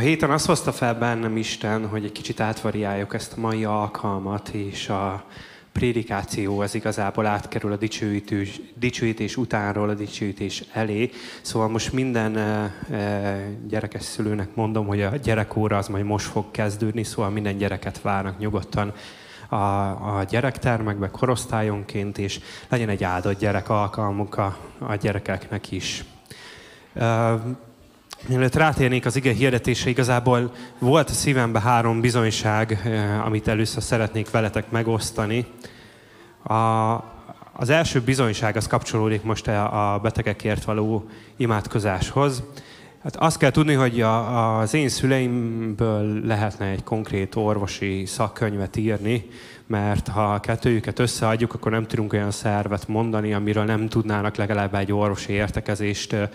[0.00, 4.48] A héten azt hozta fel bennem Isten, hogy egy kicsit átvariáljuk ezt a mai alkalmat,
[4.48, 5.24] és a
[5.72, 11.10] prédikáció az igazából átkerül a dicsőítés, dicsőítés utánról a dicsőítés elé.
[11.40, 12.74] Szóval most minden e,
[13.68, 18.38] gyerekes szülőnek mondom, hogy a gyerekóra az majd most fog kezdődni, szóval minden gyereket várnak
[18.38, 18.92] nyugodtan
[19.48, 19.56] a,
[20.18, 26.04] a gyerektermekbe korosztályonként, és legyen egy áldott gyerek alkalmuk a, a gyerekeknek is.
[26.94, 27.38] E,
[28.28, 34.30] Mielőtt rátérnék az ige hirdetése, igazából volt a szívemben három bizonyság, eh, amit először szeretnék
[34.30, 35.46] veletek megosztani.
[36.44, 36.54] A,
[37.52, 42.42] az első bizonyság az kapcsolódik most a betegekért való imádkozáshoz.
[43.02, 49.26] Hát azt kell tudni, hogy a, az én szüleimből lehetne egy konkrét orvosi szakkönyvet írni,
[49.66, 54.74] mert ha a kettőjüket összeadjuk, akkor nem tudunk olyan szervet mondani, amiről nem tudnának legalább
[54.74, 56.28] egy orvosi értekezést eh,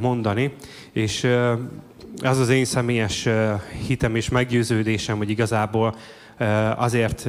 [0.00, 0.54] mondani.
[0.92, 1.28] És
[2.22, 3.28] az az én személyes
[3.86, 5.94] hitem és meggyőződésem, hogy igazából
[6.76, 7.28] azért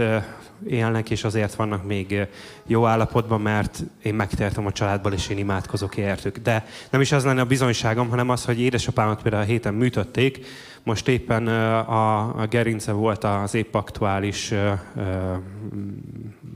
[0.67, 2.27] élnek, és azért vannak még
[2.67, 6.37] jó állapotban, mert én megtértem a családból, és én imádkozok értük.
[6.37, 10.45] De nem is az lenne a bizonyságom, hanem az, hogy édesapámat például a héten műtötték,
[10.83, 14.53] most éppen a, gerince volt az épp aktuális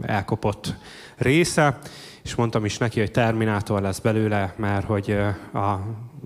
[0.02, 0.76] elkopott
[1.18, 1.80] része,
[2.26, 5.18] és mondtam is neki, hogy Terminátor lesz belőle, mert hogy
[5.54, 5.80] a,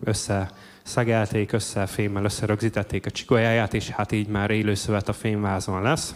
[0.03, 0.51] össze
[0.83, 6.15] szegelték, össze fémmel összerögzítették a csigolyáját, és hát így már élőszövet a fémvázon lesz.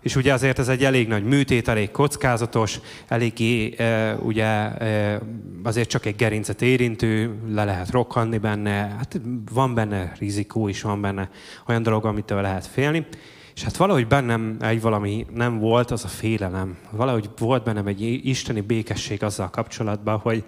[0.00, 5.20] És ugye azért ez egy elég nagy műtét, elég kockázatos, elég e, ugye e,
[5.62, 9.20] azért csak egy gerincet érintő, le lehet rokkanni benne, hát
[9.52, 11.30] van benne rizikó is, van benne
[11.66, 13.06] olyan dolog, amitől lehet félni.
[13.54, 16.78] És hát valahogy bennem egy valami nem volt, az a félelem.
[16.90, 20.44] Valahogy volt bennem egy isteni békesség azzal kapcsolatban, hogy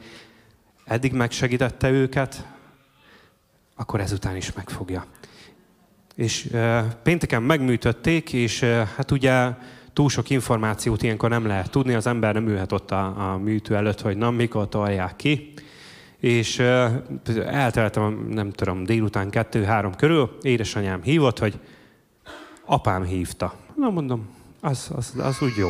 [0.85, 2.47] eddig megsegítette őket,
[3.77, 5.05] akkor ezután is megfogja.
[6.15, 9.51] És e, pénteken megműtötték, és e, hát ugye
[9.93, 13.77] túl sok információt ilyenkor nem lehet tudni, az ember nem ülhet ott a, a műtő
[13.77, 15.53] előtt, hogy na, mikor tolják ki.
[16.19, 17.03] És e,
[17.47, 21.61] elteltem, nem tudom, délután kettő-három körül, édesanyám hívott, hogy
[22.67, 23.55] apám hívta.
[23.77, 24.29] Na mondom,
[24.61, 25.69] az, az, az úgy jó.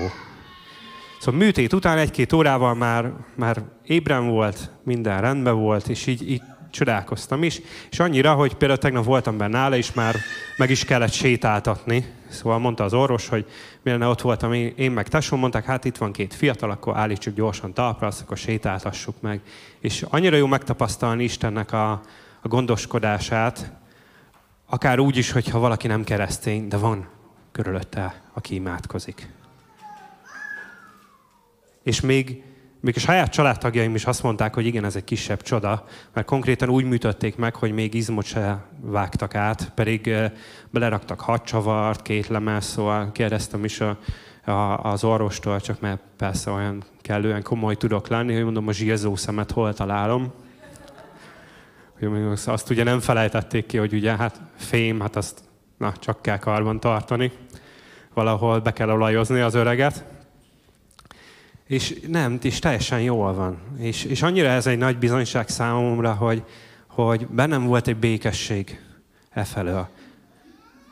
[1.21, 6.43] Szóval műtét után egy-két órával már, már ébren volt, minden rendben volt, és így, így
[6.71, 7.61] csodálkoztam is.
[7.91, 10.17] És annyira, hogy például tegnap voltam benne nála, és már
[10.57, 12.05] meg is kellett sétáltatni.
[12.29, 13.47] Szóval mondta az orvos, hogy
[13.83, 17.35] mire ott voltam én, én meg tesóm, mondták, hát itt van két fiatal, akkor állítsuk
[17.35, 19.41] gyorsan talpra, azt akkor sétáltassuk meg.
[19.81, 21.91] És annyira jó megtapasztalni Istennek a,
[22.43, 23.73] a gondoskodását,
[24.69, 27.09] Akár úgy is, hogyha valaki nem keresztény, de van
[27.53, 29.33] körülötte, aki imádkozik.
[31.83, 32.43] És még,
[32.81, 36.69] még a saját családtagjaim is azt mondták, hogy igen, ez egy kisebb csoda, mert konkrétan
[36.69, 40.15] úgy műtötték meg, hogy még izmot se vágtak át, pedig
[40.71, 43.99] beleraktak hadcsavart, két lemez, szóval kérdeztem is a,
[44.45, 44.51] a,
[44.91, 49.51] az orvostól, csak mert persze olyan kellően komoly tudok lenni, hogy mondom, a zsírzó szemet
[49.51, 50.33] hol találom,
[52.47, 55.41] azt ugye nem felejtették ki, hogy ugye hát fém, hát azt
[55.77, 57.33] na, csak kell karban tartani.
[58.15, 60.05] Valahol be kell olajozni az öreget.
[61.67, 63.59] És nem, és teljesen jól van.
[63.79, 66.43] És, és annyira ez egy nagy bizonyság számomra, hogy,
[66.87, 68.81] hogy bennem volt egy békesség
[69.31, 69.89] e felől.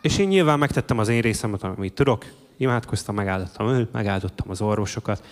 [0.01, 2.25] És én nyilván megtettem az én részemet, amit tudok,
[2.57, 5.25] imádkoztam, megáldottam őt, megáldottam az orvosokat,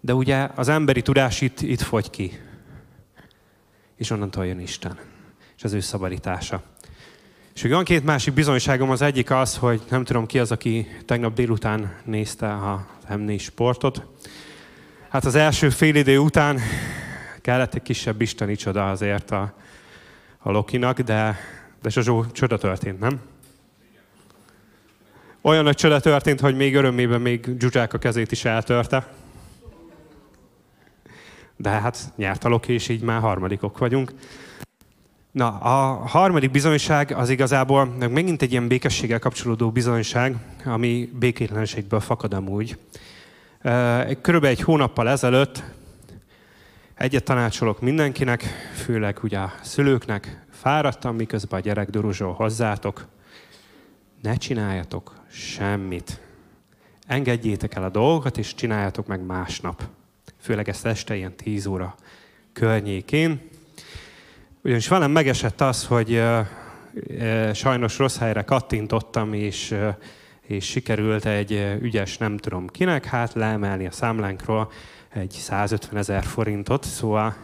[0.00, 2.38] de ugye az emberi tudás itt, itt fogy ki
[3.96, 4.98] és onnantól jön Isten,
[5.56, 6.62] és az ő szabadítása.
[7.54, 11.34] És van két másik bizonyságom, az egyik az, hogy nem tudom ki az, aki tegnap
[11.34, 14.06] délután nézte a m sportot.
[15.08, 16.60] Hát az első fél idő után
[17.40, 19.54] kellett egy kisebb isteni csoda azért a,
[20.38, 21.38] a Lokinak, de,
[21.82, 23.20] de Zsozsó csoda történt, nem?
[25.40, 29.06] Olyan nagy csoda történt, hogy még örömében még Zsuzsák a kezét is eltörte.
[31.64, 34.12] De hát nyert a Loki, és így már harmadikok vagyunk.
[35.30, 42.34] Na, a harmadik bizonyság az igazából megint egy ilyen békességgel kapcsolódó bizonyság, ami békétlenségből fakad
[42.34, 42.78] amúgy.
[44.20, 45.62] Körülbelül egy hónappal ezelőtt
[46.94, 48.42] egyet tanácsolok mindenkinek,
[48.74, 53.06] főleg ugye a szülőknek, fáradtam, miközben a gyerek duruzsol hozzátok,
[54.22, 56.20] ne csináljatok semmit.
[57.06, 59.82] Engedjétek el a dolgokat, és csináljatok meg másnap
[60.44, 61.94] főleg ezt este ilyen 10 óra
[62.52, 63.40] környékén.
[64.62, 66.22] Ugyanis velem megesett az, hogy
[67.52, 69.74] sajnos rossz helyre kattintottam, és,
[70.42, 74.72] és sikerült egy ügyes, nem tudom kinek, hát leemelni a számlánkról
[75.08, 77.36] egy 150 ezer forintot, szóval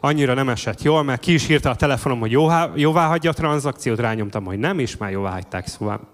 [0.00, 3.34] annyira nem esett jól, mert ki is írta a telefonom, hogy jóvá, jóvá hagyja a
[3.34, 6.08] tranzakciót, rányomtam, hogy nem, és már jóvá hagyták, szóval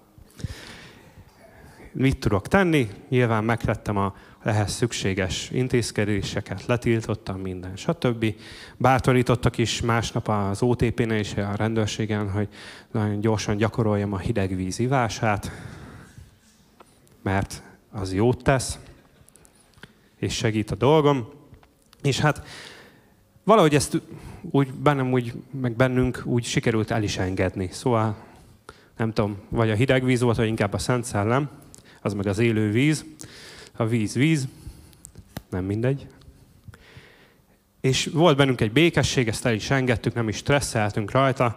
[1.93, 2.89] mit tudok tenni?
[3.09, 4.15] Nyilván megtettem a
[4.47, 8.35] ehhez szükséges intézkedéseket, letiltottam minden, stb.
[8.77, 12.49] Bátorítottak is másnap az OTP-nél és a rendőrségen, hogy
[12.91, 15.51] nagyon gyorsan gyakoroljam a hideg víz ivását,
[17.23, 18.79] mert az jót tesz,
[20.17, 21.29] és segít a dolgom.
[22.03, 22.43] És hát
[23.45, 24.01] valahogy ezt
[24.51, 27.69] úgy bennem, úgy, meg bennünk úgy sikerült el is engedni.
[27.73, 28.17] Szóval
[28.97, 31.51] nem tudom, vagy a hideg víz volt, vagy inkább a Szent Szellem,
[32.03, 33.05] az meg az élő víz.
[33.77, 34.49] A víz víz,
[35.51, 36.07] nem mindegy.
[37.81, 41.57] És volt bennünk egy békesség, ezt el is engedtük, nem is stresszeltünk rajta.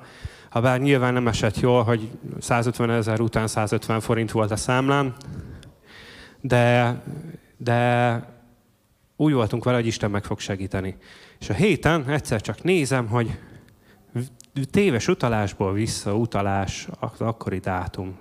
[0.50, 5.16] Ha bár nyilván nem esett jól, hogy 150 ezer után 150 forint volt a számlán,
[6.42, 6.95] de,
[7.57, 8.22] de
[9.15, 10.98] úgy voltunk vele, hogy Isten meg fog segíteni.
[11.39, 13.39] És a héten egyszer csak nézem, hogy
[14.72, 18.18] téves utalásból vissza utalás az akkori dátum.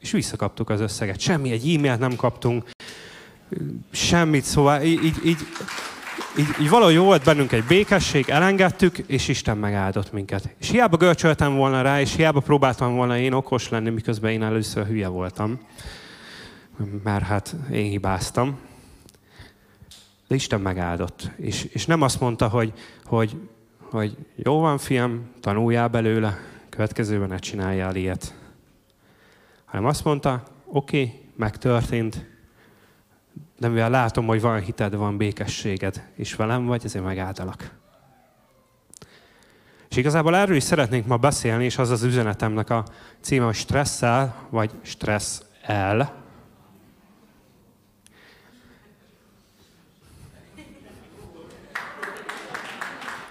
[0.00, 1.20] És visszakaptuk az összeget.
[1.20, 2.70] Semmi, egy e-mailt nem kaptunk,
[3.90, 5.38] semmit, szóval így, így, így,
[6.60, 10.54] így, valahogy volt bennünk egy békesség, elengedtük, és Isten megáldott minket.
[10.58, 14.86] És hiába görcsöltem volna rá, és hiába próbáltam volna én okos lenni, miközben én először
[14.86, 15.60] hülye voltam.
[17.02, 18.58] Mert hát én hibáztam.
[20.28, 21.30] De Isten megáldott.
[21.36, 22.72] És, és nem azt mondta, hogy,
[23.04, 23.36] hogy,
[23.80, 28.34] hogy jó van, fiam, tanuljál belőle, következőben ne csináljál ilyet.
[29.64, 32.33] Hanem azt mondta, oké, okay, megtörtént,
[33.58, 37.70] de mivel látom, hogy van hited, van békességed, és velem vagy, ezért megáldalak.
[39.88, 42.84] És igazából erről is szeretnénk ma beszélni, és az az üzenetemnek a
[43.20, 46.22] címe, hogy stresszel, vagy stressz el.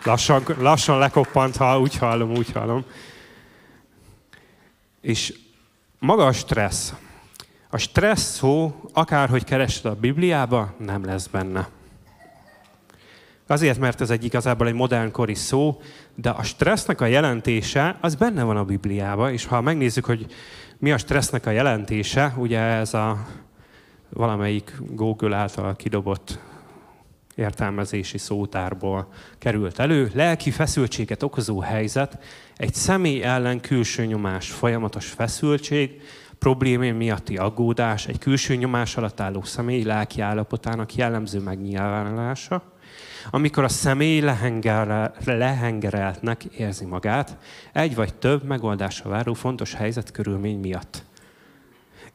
[0.04, 2.86] Lassan, lassan lekoppant, ha úgy hallom, úgy hallom.
[5.02, 5.34] És
[6.00, 6.94] maga a stressz,
[7.74, 11.68] a stressz szó, akárhogy keresed a Bibliába, nem lesz benne.
[13.48, 15.81] Azért, mert ez egy igazából egy modernkori szó,
[16.16, 20.25] de a stressznek a jelentése, az benne van a Bibliában, és ha megnézzük, hogy
[20.78, 23.28] mi a stressznek a jelentése, ugye ez a
[24.10, 26.40] valamelyik Google által kidobott
[27.36, 32.24] értelmezési szótárból került elő, lelki feszültséget okozó helyzet,
[32.56, 36.02] egy személy ellen külső nyomás, folyamatos feszültség,
[36.44, 42.63] problémé miatti aggódás, egy külső nyomás alatt álló személy lelki állapotának jellemző megnyilvánulása,
[43.31, 44.19] amikor a személy
[45.25, 47.38] lehengereltnek érzi magát,
[47.74, 51.04] egy vagy több megoldásra váró fontos helyzet körülmény miatt.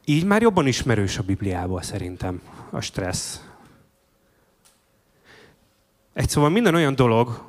[0.04, 2.40] Így már jobban ismerős a Bibliából szerintem
[2.70, 3.44] a stressz.
[6.12, 7.44] Egy szóval minden olyan dolog,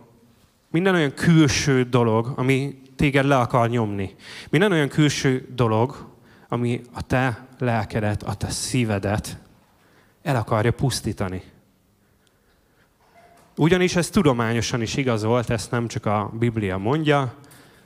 [0.72, 4.16] minden olyan külső dolog, ami téged le akar nyomni.
[4.50, 6.08] Minden olyan külső dolog,
[6.50, 9.38] ami a te lelkedet, a te szívedet
[10.22, 11.44] el akarja pusztítani.
[13.56, 17.34] Ugyanis ez tudományosan is igazolt, ezt nem csak a Biblia mondja,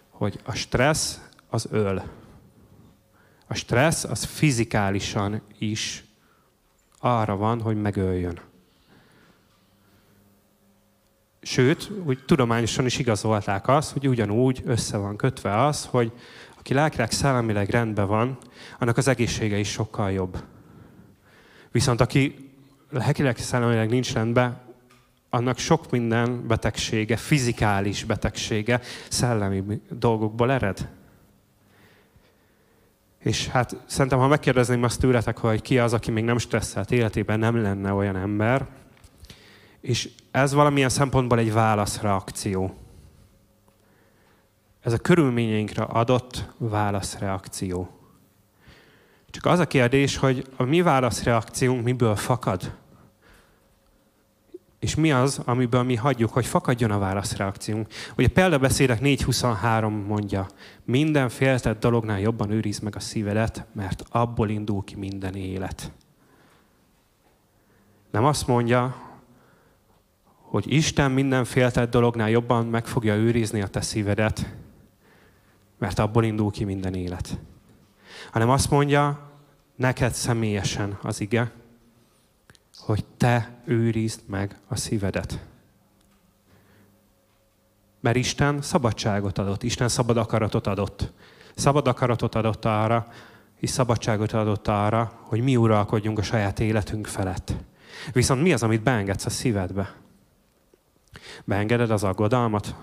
[0.10, 1.20] hogy a stressz
[1.50, 2.04] az öl.
[3.48, 6.04] A stressz az fizikálisan is
[7.00, 8.40] arra van, hogy megöljön.
[11.42, 16.12] Sőt, úgy tudományosan is igazolták azt, hogy ugyanúgy össze van kötve az, hogy
[16.64, 18.38] aki lelkileg, szellemileg rendben van,
[18.80, 20.44] annak az egészsége is sokkal jobb.
[21.72, 22.52] Viszont aki
[22.90, 24.62] lelkileg, szellemileg nincs rendben,
[25.30, 30.90] annak sok minden betegsége, fizikális betegsége, szellemi dolgokból ered.
[33.20, 37.40] És hát szerintem, ha megkérdezném azt tőletek, hogy ki az, aki még nem stresszelt életében,
[37.40, 38.68] nem lenne olyan ember,
[39.82, 42.83] és ez valamilyen szempontból egy válaszreakció.
[44.84, 47.90] Ez a körülményeinkre adott válaszreakció.
[49.30, 52.76] Csak az a kérdés, hogy a mi válaszreakciónk miből fakad?
[54.80, 57.88] És mi az, amiből mi hagyjuk, hogy fakadjon a válaszreakciónk?
[58.18, 60.48] Ugye példabeszédek 4.23 mondja,
[60.84, 65.92] minden féltett dolognál jobban őriz meg a szívedet, mert abból indul ki minden élet.
[68.12, 68.96] Nem azt mondja,
[70.36, 74.56] hogy Isten minden féltett dolognál jobban meg fogja őrizni a te szívedet,
[75.84, 77.40] mert abból indul ki minden élet.
[78.32, 79.32] Hanem azt mondja
[79.76, 81.52] neked személyesen az ige,
[82.78, 85.46] hogy te őrizd meg a szívedet.
[88.00, 91.12] Mert Isten szabadságot adott, Isten szabad akaratot adott.
[91.56, 93.08] Szabad akaratot adott arra,
[93.60, 97.54] és szabadságot adott arra, hogy mi uralkodjunk a saját életünk felett.
[98.14, 99.96] Viszont mi az, amit beengedsz a szívedbe?
[101.44, 102.76] Beengeded az aggodalmat?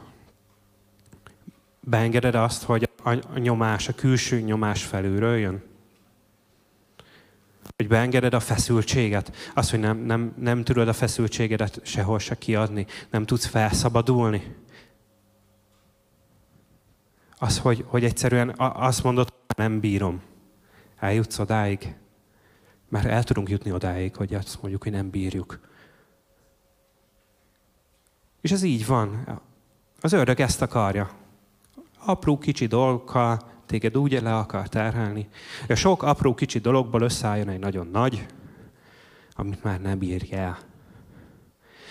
[1.80, 5.62] Beengeded azt, hogy a nyomás, a külső nyomás felülről jön?
[7.76, 12.87] Hogy beengeded a feszültséget, az, hogy nem, nem, nem tudod a feszültségedet sehol se kiadni,
[13.11, 14.57] nem tudsz felszabadulni.
[17.38, 20.23] Az, hogy, hogy egyszerűen azt mondod, nem bírom.
[20.99, 21.95] Eljutsz odáig.
[22.88, 25.61] Már el tudunk jutni odáig, hogy azt mondjuk, hogy nem bírjuk.
[28.40, 29.40] És ez így van.
[30.00, 31.11] Az ördög ezt akarja.
[32.04, 35.28] Apró kicsi dolgokkal téged úgy le akar terhelni.
[35.69, 38.26] A sok apró kicsi dologból összeálljon egy nagyon nagy,
[39.33, 40.59] amit már nem bírja el.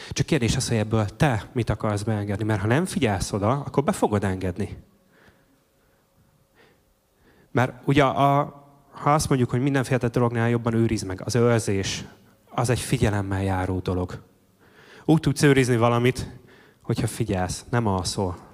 [0.09, 3.83] Csak kérdés az, hogy ebből te mit akarsz beengedni, mert ha nem figyelsz oda, akkor
[3.83, 4.77] be fogod engedni.
[7.51, 8.53] Mert ugye, a,
[8.91, 12.05] ha azt mondjuk, hogy mindenféle dolognál jobban őriz meg, az őrzés,
[12.49, 14.21] az egy figyelemmel járó dolog.
[15.05, 16.39] Úgy tudsz őrizni valamit,
[16.81, 18.48] hogyha figyelsz, nem alszol.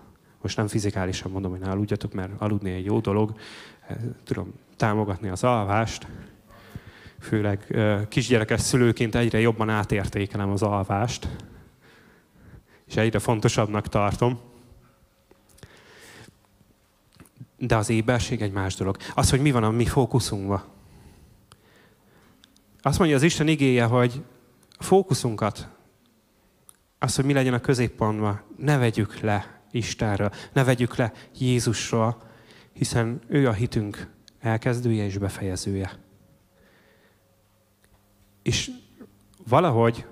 [0.46, 3.40] Most nem fizikálisan mondom, hogy ne aludjatok, mert aludni egy jó dolog.
[4.24, 6.08] Tudom támogatni az alvást.
[7.20, 7.78] Főleg
[8.10, 11.28] kisgyerekes szülőként egyre jobban átértékelem az alvást.
[12.88, 14.40] És egyre fontosabbnak tartom.
[17.58, 18.98] De az éberség egy más dolog.
[19.16, 20.64] Az, hogy mi van a mi fókuszunkban.
[22.82, 24.24] Azt mondja az Isten igéje, hogy
[24.78, 25.68] a fókuszunkat,
[27.00, 32.22] az, hogy mi legyen a középpontban, ne vegyük le Istenről, ne vegyük le Jézusról,
[32.74, 36.00] hiszen ő a hitünk elkezdője és befejezője.
[38.42, 38.72] És
[39.48, 40.06] valahogy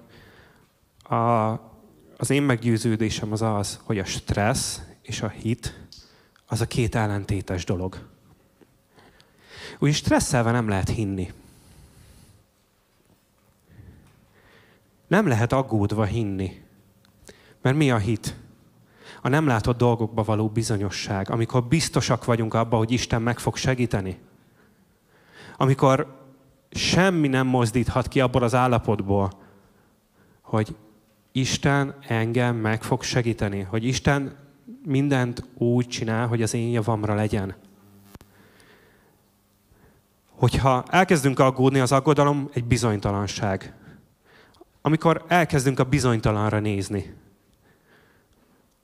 [1.03, 1.15] a,
[2.17, 5.79] az én meggyőződésem az az, hogy a stressz és a hit
[6.45, 8.09] az a két ellentétes dolog.
[9.79, 11.33] Úgy stresszelve nem lehet hinni.
[15.07, 16.61] Nem lehet aggódva hinni.
[17.61, 18.35] Mert mi a hit?
[19.25, 21.29] A nem látott dolgokba való bizonyosság.
[21.29, 24.19] Amikor biztosak vagyunk abban, hogy Isten meg fog segíteni.
[25.57, 26.21] Amikor
[26.71, 29.31] semmi nem mozdíthat ki abból az állapotból,
[30.41, 30.75] hogy
[31.31, 34.35] Isten engem meg fog segíteni, hogy Isten
[34.85, 37.55] mindent úgy csinál, hogy az én javamra legyen.
[40.29, 43.73] Hogyha elkezdünk aggódni, az aggodalom egy bizonytalanság.
[44.81, 47.13] Amikor elkezdünk a bizonytalanra nézni.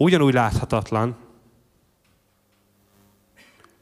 [0.01, 1.15] Ugyanúgy láthatatlan,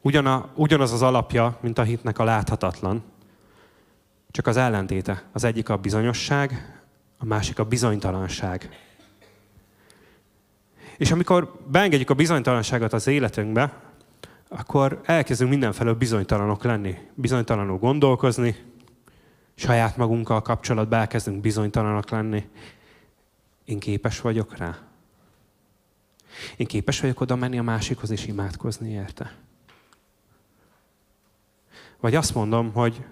[0.00, 3.02] ugyana, ugyanaz az alapja, mint a hitnek a láthatatlan,
[4.30, 5.22] csak az ellentéte.
[5.32, 6.78] Az egyik a bizonyosság,
[7.18, 8.68] a másik a bizonytalanság.
[10.96, 13.72] És amikor beengedjük a bizonytalanságot az életünkbe,
[14.48, 18.56] akkor elkezdünk mindenfelől bizonytalanok lenni, bizonytalanul gondolkozni,
[19.54, 22.48] saját magunkkal kapcsolatban elkezdünk bizonytalanok lenni.
[23.64, 24.87] Én képes vagyok rá?
[26.56, 29.34] Én képes vagyok oda menni a másikhoz és imádkozni érte?
[32.00, 33.04] Vagy azt mondom, hogy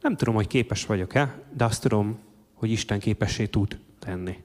[0.00, 2.18] nem tudom, hogy képes vagyok-e, de azt tudom,
[2.54, 4.42] hogy Isten képessé tud tenni.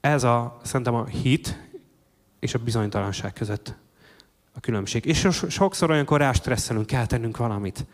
[0.00, 1.68] Ez a, szerintem a hit
[2.38, 3.74] és a bizonytalanság között
[4.52, 5.04] a különbség.
[5.04, 7.86] És sokszor olyankor rástresszelünk, kell tennünk valamit.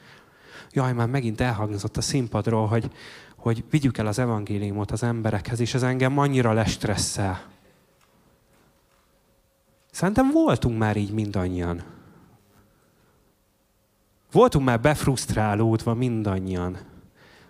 [0.73, 2.91] Jaj, már megint elhangzott a színpadról, hogy,
[3.37, 7.55] hogy vigyük el az evangéliumot az emberekhez, és ez engem annyira lestresszel.
[9.97, 11.83] Szerintem voltunk már így mindannyian.
[14.33, 16.79] Voltunk már befrusztrálódva mindannyian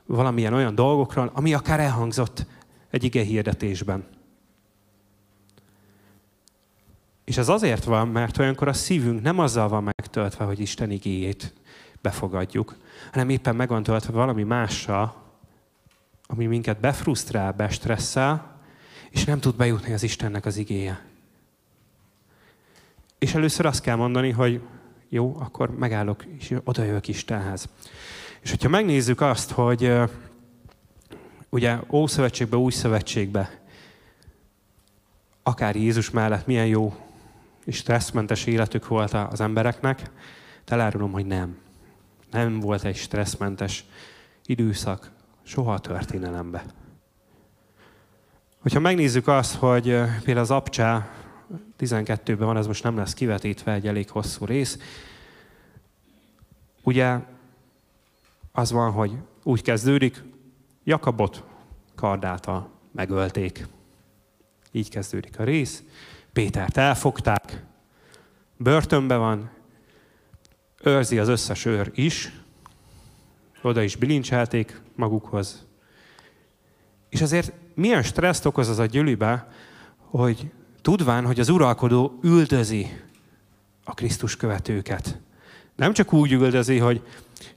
[0.05, 2.47] valamilyen olyan dolgokról, ami akár elhangzott
[2.91, 4.05] egy ige hirdetésben.
[7.25, 11.55] És ez azért van, mert olyankor a szívünk nem azzal van megtöltve, hogy Isten igéjét
[12.01, 12.77] befogadjuk,
[13.13, 15.23] hanem éppen meg van töltve valami mással,
[16.27, 18.61] ami minket befrusztrál, bestresszel,
[19.11, 21.15] és nem tud bejutni az Istennek az igéje.
[23.19, 24.61] És először azt kell mondani, hogy
[25.09, 27.69] jó, akkor megállok, és odajövök Istenhez.
[28.41, 29.93] És hogyha megnézzük azt, hogy
[31.49, 33.61] ugye Ószövetségbe, Új Szövetségbe,
[35.43, 36.95] akár Jézus mellett milyen jó
[37.65, 40.11] és stresszmentes életük volt az embereknek,
[40.65, 41.59] elárulom, hogy nem.
[42.31, 43.85] Nem volt egy stresszmentes
[44.45, 45.11] időszak
[45.43, 46.65] soha a történelembe.
[48.61, 49.85] Hogyha megnézzük azt, hogy
[50.25, 51.09] például az Abcsá
[51.79, 54.79] 12-ben van, ez most nem lesz kivetítve, egy elég hosszú rész,
[56.83, 57.19] ugye
[58.53, 60.23] az van, hogy úgy kezdődik,
[60.85, 61.45] Jakabot
[61.95, 63.67] kardáltal megölték.
[64.73, 65.83] Így kezdődik a rész.
[66.33, 67.65] Pétert elfogták,
[68.57, 69.51] börtönbe van,
[70.83, 72.33] őrzi az összes őr is,
[73.63, 75.67] oda is bilincselték magukhoz.
[77.09, 79.49] És azért milyen stresszt okoz az a gyülibe,
[79.97, 80.51] hogy
[80.87, 83.03] tudván, hogy az uralkodó üldözi
[83.85, 85.21] a Krisztus követőket.
[85.77, 87.03] Nem csak úgy üldözi, hogy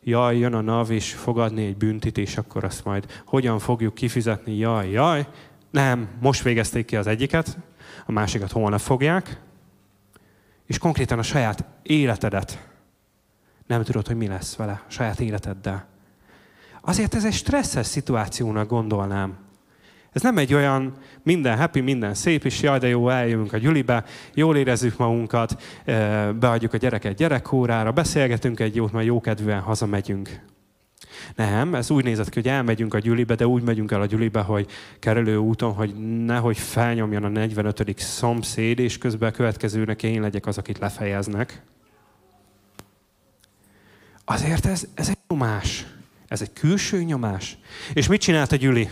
[0.03, 4.57] jaj, jön a NAV és fogadni egy büntit, és akkor azt majd hogyan fogjuk kifizetni,
[4.57, 5.27] jaj, jaj.
[5.69, 7.57] Nem, most végezték ki az egyiket,
[8.05, 9.41] a másikat holnap fogják,
[10.65, 12.69] és konkrétan a saját életedet
[13.67, 15.87] nem tudod, hogy mi lesz vele, a saját életeddel.
[16.81, 19.37] Azért ez egy stresszes szituációnak gondolnám.
[20.11, 24.03] Ez nem egy olyan minden happy, minden szép, és jaj, de jó, eljövünk a gyülibe,
[24.33, 25.61] jól érezzük magunkat,
[26.39, 30.47] beadjuk a gyereket gyerekkórára, beszélgetünk egy jót, majd jókedvűen hazamegyünk.
[31.35, 34.41] Nem, ez úgy nézett ki, hogy elmegyünk a gyülibe, de úgy megyünk el a gyülibe,
[34.41, 34.67] hogy
[34.99, 37.99] kerülő úton, hogy nehogy felnyomjon a 45.
[37.99, 41.63] szomszéd, és közben a következőnek én legyek az, akit lefejeznek.
[44.25, 45.85] Azért ez, ez egy nyomás.
[46.27, 47.57] Ez egy külső nyomás.
[47.93, 48.89] És mit csinált a gyüli?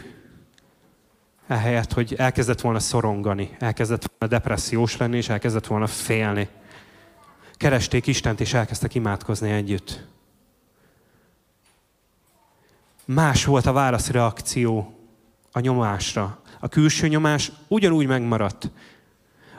[1.47, 6.47] Ehelyett, hogy elkezdett volna szorongani, elkezdett volna depressziós lenni, és elkezdett volna félni.
[7.53, 10.05] Keresték Istent, és elkezdtek imádkozni együtt.
[13.05, 14.99] Más volt a válaszreakció
[15.51, 16.41] a nyomásra.
[16.59, 18.71] A külső nyomás ugyanúgy megmaradt.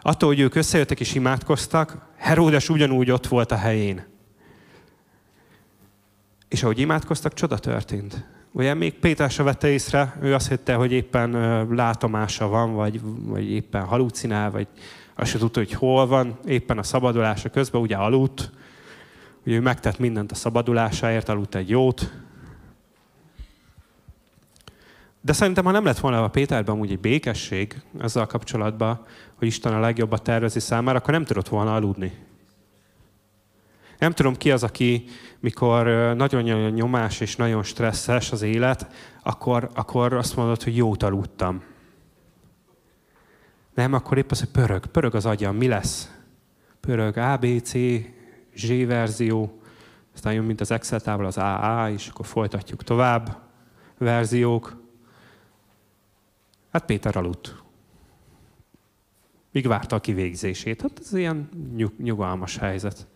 [0.02, 4.06] Attól, hogy ők összejöttek és imádkoztak, Heródes ugyanúgy ott volt a helyén.
[6.48, 8.26] És ahogy imádkoztak, csoda történt.
[8.52, 11.30] Ugye még Péter se vette észre, ő azt hitte, hogy éppen
[11.74, 14.66] látomása van, vagy, vagy éppen halucinál, vagy
[15.14, 18.50] azt se tudta, hogy hol van, éppen a szabadulása közben ugye aludt.
[19.46, 22.12] Ugye ő megtett mindent a szabadulásáért, aludt egy jót.
[25.20, 29.74] De szerintem, ha nem lett volna a Péterben úgy egy békesség ezzel kapcsolatban, hogy Isten
[29.74, 32.12] a legjobbat tervezi számára, akkor nem tudott volna aludni.
[33.98, 35.04] Nem tudom ki az, aki,
[35.40, 35.86] mikor
[36.16, 38.86] nagyon nyomás és nagyon stresszes az élet,
[39.22, 41.62] akkor, akkor azt mondod, hogy jót aludtam.
[43.74, 46.12] Nem, akkor épp az, hogy pörög, pörög az agyam, mi lesz?
[46.80, 47.72] Pörög A, B, C,
[48.54, 49.60] Z verzió,
[50.14, 53.38] aztán jön, mint az Excel tábla, az AA, és akkor folytatjuk tovább,
[53.98, 54.82] verziók.
[56.72, 57.62] Hát Péter aludt.
[59.52, 60.82] Míg várta a kivégzését.
[60.82, 63.06] Hát ez ilyen nyug- nyugalmas helyzet.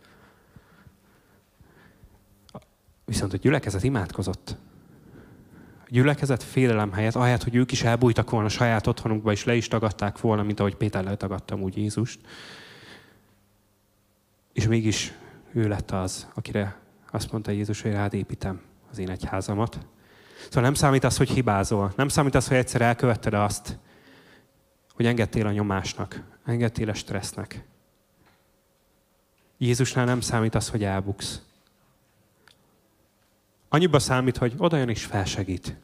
[3.12, 4.57] Viszont a gyülekezet imádkozott.
[5.85, 9.55] A gyülekezet félelem helyett, ahelyett, hogy ők is elbújtak volna a saját otthonukba, és le
[9.55, 12.20] is tagadták volna, mint ahogy Péter letagadtam úgy Jézust.
[14.53, 15.12] És mégis
[15.53, 16.77] ő lett az, akire
[17.11, 19.79] azt mondta Jézus, hogy rád építem az én egyházamat.
[20.44, 21.92] Szóval nem számít az, hogy hibázol.
[21.96, 23.79] Nem számít az, hogy egyszer elkövetted azt,
[24.94, 27.64] hogy engedtél a nyomásnak, engedtél a stressznek.
[29.59, 31.42] Jézusnál nem számít az, hogy elbuksz.
[33.74, 35.76] Annyiba számít, hogy oda jön és felsegít.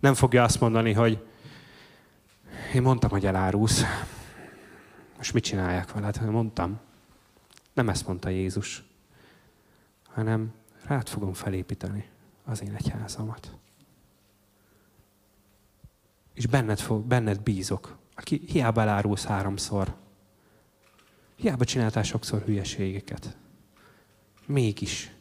[0.00, 1.26] Nem fogja azt mondani, hogy
[2.74, 3.82] én mondtam, hogy elárulsz.
[5.16, 6.30] Most mit csinálják veled?
[6.30, 6.80] Mondtam.
[7.72, 8.84] Nem ezt mondta Jézus,
[10.08, 10.52] hanem
[10.84, 12.08] rád fogom felépíteni
[12.44, 13.56] az én egyházamat.
[16.34, 19.94] És benned, fog, benned bízok, aki hiába elárulsz háromszor.
[21.36, 23.36] Hiába csináltál sokszor hülyeségeket.
[24.46, 25.12] Mégis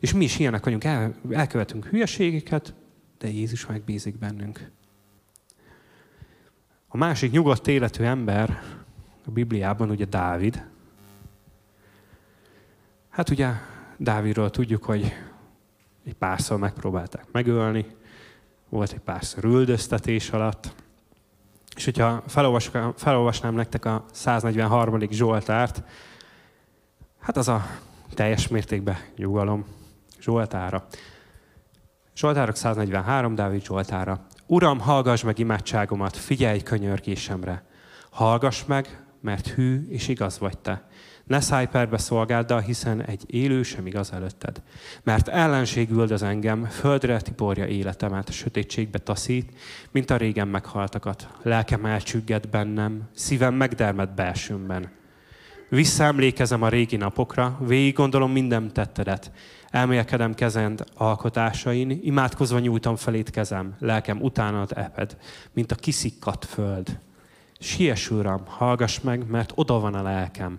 [0.00, 2.74] és mi is ilyenek vagyunk, el, elkövetünk hülyeségeket,
[3.18, 4.70] de Jézus megbízik bennünk.
[6.88, 8.62] A másik nyugodt életű ember
[9.26, 10.64] a Bibliában ugye Dávid.
[13.08, 13.50] Hát ugye
[13.96, 15.12] Dávidról tudjuk, hogy
[16.04, 17.86] egy párszor megpróbálták megölni,
[18.68, 20.74] volt egy párszor üldöztetés alatt.
[21.76, 22.22] És hogyha
[22.96, 25.00] felolvasnám, nektek a 143.
[25.10, 25.82] Zsoltárt,
[27.18, 27.66] hát az a
[28.14, 29.64] teljes mértékben nyugalom,
[30.26, 30.86] Zsoltára.
[32.16, 34.26] Zsoltárok 143, Dávid Zsoltára.
[34.46, 37.64] Uram, hallgass meg imádságomat, figyelj könyörgésemre.
[38.10, 40.88] Hallgass meg, mert hű és igaz vagy te.
[41.24, 44.62] Ne szállj perbe szolgáddal, hiszen egy élő sem igaz előtted.
[45.02, 49.52] Mert ellenség üldöz engem, földre tiporja életemet, sötétségbe taszít,
[49.90, 51.28] mint a régen meghaltakat.
[51.42, 54.90] Lelkem elcsügged bennem, szívem megdermed belsőmben.
[55.68, 59.30] Visszaemlékezem a régi napokra, végig gondolom minden tettedet.
[59.76, 65.16] Elmélkedem kezend alkotásain, imádkozva nyújtam felét kezem, lelkem utánad eped,
[65.52, 66.98] mint a kiszikkadt föld.
[67.58, 70.58] Siess, Uram, hallgass meg, mert oda van a lelkem.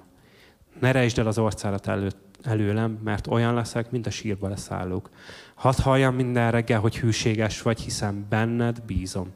[0.80, 2.10] Ne rejtsd el az orcárat elő,
[2.44, 5.10] előlem, mert olyan leszek, mint a sírba leszállók.
[5.56, 9.32] Hadd halljam minden reggel, hogy hűséges vagy, hiszen benned bízom.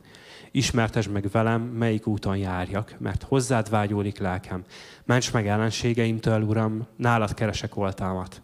[0.51, 4.63] Ismertesd meg velem, melyik úton járjak, mert hozzád vágyódik lelkem.
[5.05, 8.41] Ments meg ellenségeimtől, Uram, nálad keresek oltalmat.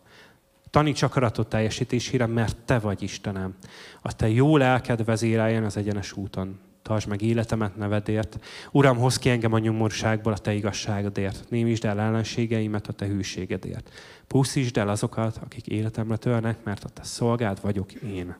[0.78, 3.56] Taníts akaratot teljesítésére, mert Te vagy Istenem.
[4.02, 6.60] A Te jó lelked vezéreljen az egyenes úton.
[6.82, 8.40] tartsd meg életemet nevedért.
[8.72, 11.46] Uram, hoz ki engem a nyomorságból a te igazságodért.
[11.50, 13.90] Némítsd el ellenségeimet a te hűségedért.
[14.28, 18.36] Pusztítsd el azokat, akik életemre törnek, mert a te szolgád vagyok én.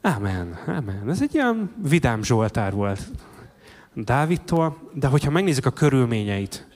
[0.00, 1.10] Amen, amen.
[1.10, 3.00] Ez egy ilyen vidám Zsoltár volt
[3.92, 6.68] Dávidtól, de hogyha megnézzük a körülményeit,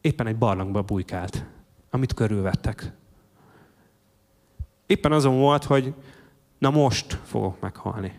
[0.00, 1.44] éppen egy barlangba bujkált,
[1.90, 2.98] amit körülvettek.
[4.90, 5.94] Éppen azon volt, hogy
[6.58, 8.18] na most fogok meghalni.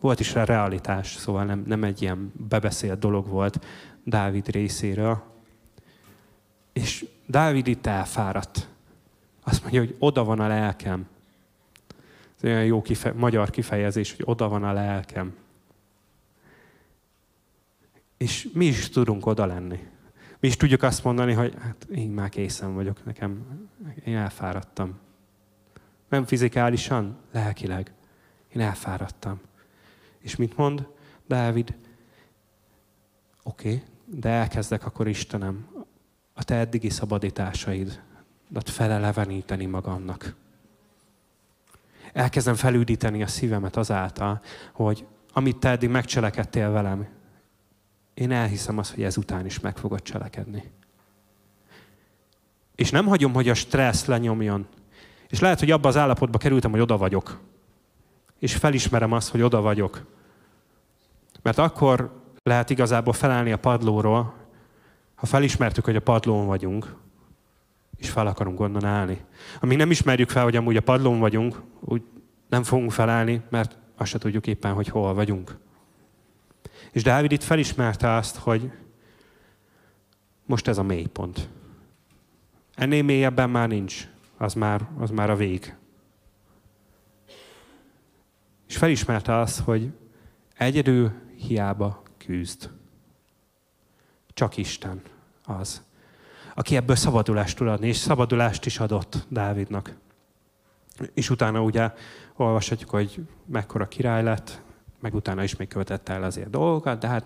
[0.00, 3.64] Volt is rá realitás, szóval nem, nem egy ilyen bebeszélt dolog volt
[4.04, 5.22] Dávid részéről.
[6.72, 8.68] És Dávid itt elfáradt.
[9.44, 11.08] Azt mondja, hogy oda van a lelkem.
[12.36, 15.36] Ez olyan jó kife- magyar kifejezés, hogy oda van a lelkem.
[18.16, 19.88] És mi is tudunk oda lenni.
[20.38, 23.46] Mi is tudjuk azt mondani, hogy hát én már készen vagyok, nekem,
[24.04, 24.98] én elfáradtam.
[26.10, 27.92] Nem fizikálisan, lelkileg.
[28.48, 29.40] Én elfáradtam.
[30.18, 30.86] És mit mond
[31.26, 31.74] Dávid?
[33.42, 35.68] Oké, okay, de elkezdek akkor Istenem
[36.34, 38.02] a te eddigi szabadításaid,
[38.64, 40.34] feleleveníteni magamnak.
[42.12, 44.42] Elkezdem felüdíteni a szívemet azáltal,
[44.72, 47.08] hogy amit te eddig megcselekedtél velem,
[48.14, 50.70] én elhiszem azt, hogy ezután is meg fogod cselekedni.
[52.74, 54.66] És nem hagyom, hogy a stressz lenyomjon.
[55.30, 57.40] És lehet, hogy abba az állapotba kerültem, hogy oda vagyok.
[58.38, 60.06] És felismerem azt, hogy oda vagyok.
[61.42, 64.34] Mert akkor lehet igazából felállni a padlóról,
[65.14, 66.94] ha felismertük, hogy a padlón vagyunk,
[67.96, 69.24] és fel akarunk onnan állni.
[69.60, 72.02] Amíg nem ismerjük fel, hogy amúgy a padlón vagyunk, úgy
[72.48, 75.56] nem fogunk felállni, mert azt se tudjuk éppen, hogy hol vagyunk.
[76.92, 78.70] És Dávid itt felismerte azt, hogy
[80.46, 81.48] most ez a mélypont.
[82.74, 84.08] Ennél mélyebben már nincs.
[84.40, 85.74] Az már, az már a vég.
[88.68, 89.92] És felismerte azt, hogy
[90.56, 92.70] egyedül hiába küzd.
[94.28, 95.02] Csak Isten
[95.44, 95.82] az,
[96.54, 99.96] aki ebből szabadulást tud adni, és szabadulást is adott Dávidnak.
[101.14, 101.92] És utána ugye
[102.36, 104.62] olvashatjuk, hogy mekkora király lett,
[105.00, 107.24] meg utána is még követette el azért dolgokat, de hát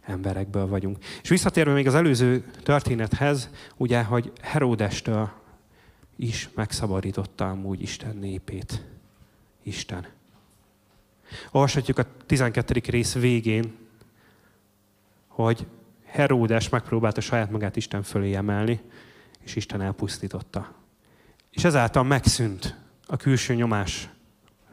[0.00, 1.04] emberekből vagyunk.
[1.22, 5.40] És visszatérve még az előző történethez, ugye, hogy Heródestől
[6.16, 8.82] is megszabadította amúgy Isten népét.
[9.62, 10.06] Isten.
[11.50, 12.80] Olvashatjuk a 12.
[12.86, 13.74] rész végén,
[15.28, 15.66] hogy
[16.04, 18.80] Heródes megpróbálta saját magát Isten fölé emelni,
[19.40, 20.74] és Isten elpusztította.
[21.50, 24.08] És ezáltal megszűnt a külső nyomás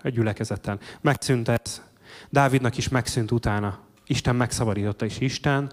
[0.04, 0.80] a gyülekezeten.
[1.02, 1.82] Megszűnt ez.
[2.30, 3.80] Dávidnak is megszűnt utána.
[4.08, 5.72] Isten megszabadította, és Isten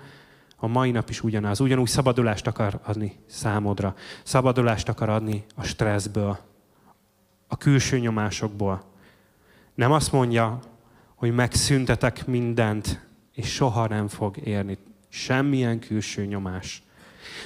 [0.56, 1.60] a mai nap is ugyanaz.
[1.60, 3.94] Ugyanúgy szabadulást akar adni számodra.
[4.22, 6.38] Szabadulást akar adni a stresszből,
[7.46, 8.82] a külső nyomásokból.
[9.74, 10.60] Nem azt mondja,
[11.14, 16.82] hogy megszüntetek mindent, és soha nem fog érni semmilyen külső nyomás,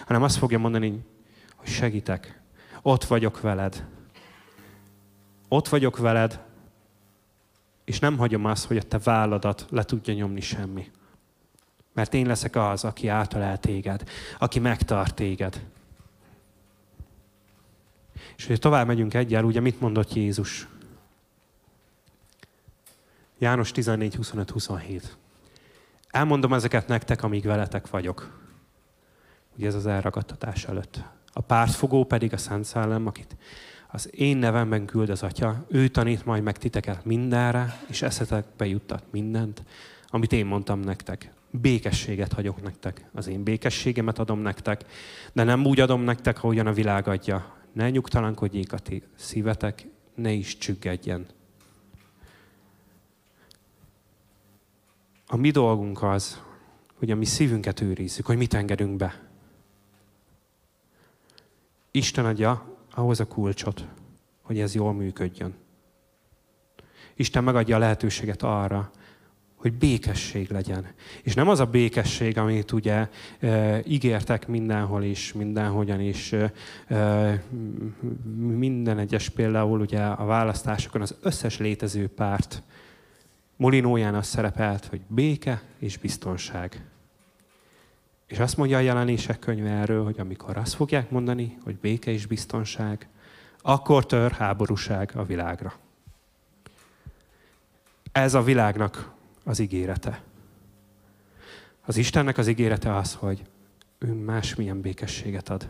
[0.07, 1.05] hanem azt fogja mondani,
[1.57, 2.41] hogy segítek,
[2.83, 3.87] ott vagyok veled.
[5.49, 6.45] Ott vagyok veled,
[7.85, 10.91] és nem hagyom azt, hogy a te válladat le tudja nyomni semmi.
[11.93, 15.67] Mert én leszek az, aki által téged, aki megtart téged.
[18.37, 20.69] És hogy tovább megyünk egyel, ugye mit mondott Jézus?
[23.39, 25.17] János 14, 25, 27.
[26.09, 28.39] Elmondom ezeket nektek, amíg veletek vagyok.
[29.57, 31.03] Ugye ez az elragadtatás előtt.
[31.33, 33.37] A pártfogó pedig a Szent Szellem, akit
[33.91, 39.05] az én nevemben küld az Atya, ő tanít majd meg titeket mindenre, és eszetekbe juttat
[39.11, 39.63] mindent,
[40.07, 41.33] amit én mondtam nektek.
[41.51, 43.09] Békességet hagyok nektek.
[43.13, 44.85] Az én békességemet adom nektek,
[45.33, 47.57] de nem úgy adom nektek, ahogyan a világ adja.
[47.73, 51.27] Ne nyugtalankodjék a ti szívetek, ne is csüggedjen.
[55.27, 56.43] A mi dolgunk az,
[56.95, 59.29] hogy a mi szívünket őrizzük, hogy mit engedünk be.
[61.91, 63.87] Isten adja ahhoz a kulcsot,
[64.43, 65.55] hogy ez jól működjön.
[67.15, 68.91] Isten megadja a lehetőséget arra,
[69.61, 70.87] hogy békesség legyen.
[71.23, 73.09] És nem az a békesség, amit ugye
[73.41, 77.43] e, ígértek mindenhol is, mindenhogyan is, e,
[78.37, 82.63] minden egyes például ugye a választásokon az összes létező párt
[83.57, 86.85] Molinóján az szerepelt, hogy béke és biztonság.
[88.27, 92.27] És azt mondja a jelenések könyve erről, hogy amikor azt fogják mondani, hogy béke és
[92.27, 93.09] biztonság,
[93.63, 95.73] akkor tör háborúság a világra.
[98.13, 99.19] Ez a világnak
[99.51, 100.23] az ígérete.
[101.85, 103.43] Az Istennek az ígérete az, hogy
[103.99, 105.69] ő másmilyen békességet ad.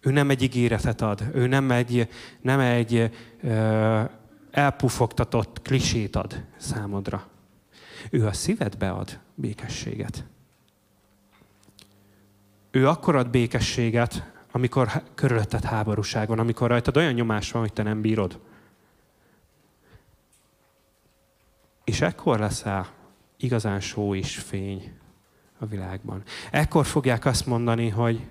[0.00, 2.08] Ő nem egy ígéretet ad, ő nem egy,
[2.40, 3.10] nem egy
[3.42, 4.02] ö,
[4.50, 7.26] elpufogtatott klisét ad számodra.
[8.10, 10.24] Ő a szívedbe ad békességet.
[12.70, 17.82] Ő akkor ad békességet, amikor körülötted háborúság van, amikor rajtad olyan nyomás van, hogy te
[17.82, 18.40] nem bírod.
[21.84, 22.92] És ekkor leszel
[23.36, 24.98] igazán só és fény
[25.58, 26.22] a világban.
[26.50, 28.26] Ekkor fogják azt mondani, hogy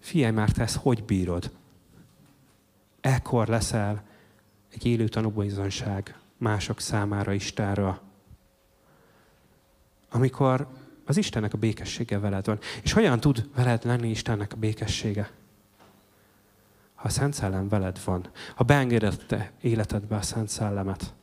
[0.00, 1.50] figyelj már, te ezt hogy bírod?
[3.00, 4.02] Ekkor leszel
[4.72, 8.00] egy élő tanúbizonyság mások számára Istenről.
[10.10, 10.68] Amikor
[11.04, 12.58] az Istennek a békessége veled van.
[12.82, 15.30] És hogyan tud veled lenni Istennek a békessége?
[16.94, 21.14] Ha a Szent Szellem veled van, ha beengedett te életedbe a Szent Szellemet,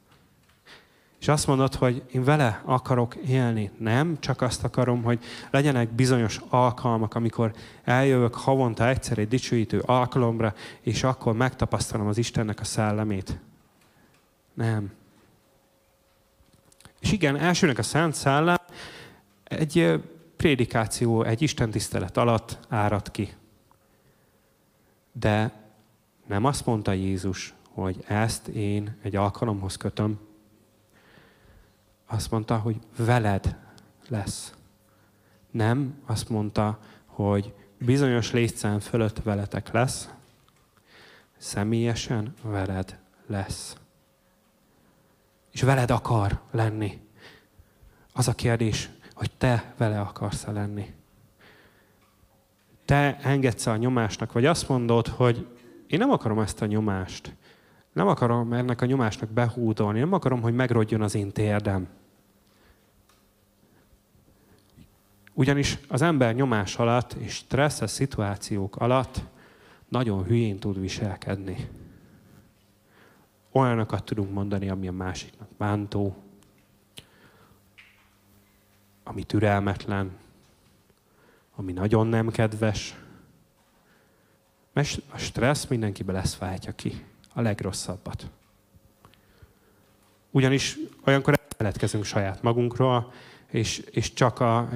[1.20, 3.72] és azt mondod, hogy én vele akarok élni.
[3.78, 7.54] Nem, csak azt akarom, hogy legyenek bizonyos alkalmak, amikor
[7.84, 13.40] eljövök havonta egyszer egy dicsőítő alkalomra, és akkor megtapasztalom az Istennek a szellemét.
[14.54, 14.92] Nem.
[17.00, 18.58] És igen, elsőnek a Szent Szellem
[19.44, 20.04] egy
[20.38, 23.34] prédikáció, egy Isten tisztelet alatt árad ki.
[25.12, 25.52] De
[26.28, 30.20] nem azt mondta Jézus, hogy ezt én egy alkalomhoz kötöm,
[32.12, 33.58] azt mondta, hogy veled
[34.08, 34.54] lesz.
[35.52, 40.10] Nem azt mondta, hogy bizonyos létszám fölött veletek lesz,
[41.38, 43.76] személyesen veled lesz.
[45.52, 47.00] És veled akar lenni.
[48.14, 50.94] Az a kérdés, hogy te vele akarsz-e lenni.
[52.86, 55.48] Te engedsz a nyomásnak, vagy azt mondod, hogy
[55.88, 57.36] én nem akarom ezt a nyomást.
[57.94, 61.99] Nem akarom ennek a nyomásnak behúdolni, nem akarom, hogy megrodjon az én térdem.
[65.40, 69.22] Ugyanis az ember nyomás alatt és stresszes szituációk alatt
[69.88, 71.70] nagyon hülyén tud viselkedni.
[73.52, 76.16] Olyanokat tudunk mondani, ami a másiknak bántó,
[79.04, 80.18] ami türelmetlen,
[81.56, 82.96] ami nagyon nem kedves.
[84.74, 88.30] Mert a stressz mindenkibe lesz váltja ki a legrosszabbat.
[90.32, 93.12] Ugyanis olyankor elfeledkezünk saját magunkról,
[93.50, 94.70] és, és csak a,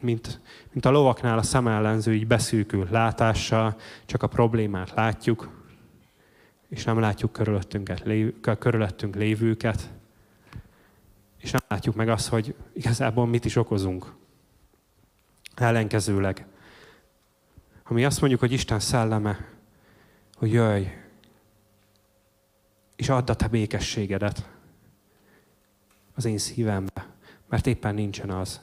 [0.00, 0.40] mint,
[0.72, 5.62] mint a lovaknál a szemellenző így beszűkül látással, csak a problémát látjuk,
[6.68, 8.04] és nem látjuk körülöttünket,
[8.58, 9.90] körülöttünk lévőket,
[11.40, 14.12] és nem látjuk meg azt, hogy igazából mit is okozunk.
[15.54, 16.46] Ellenkezőleg.
[17.82, 19.48] Ha mi azt mondjuk, hogy Isten szelleme,
[20.34, 20.84] hogy jöjj,
[22.96, 24.48] és add a te békességedet
[26.14, 27.13] az én szívembe,
[27.54, 28.60] mert éppen nincsen az.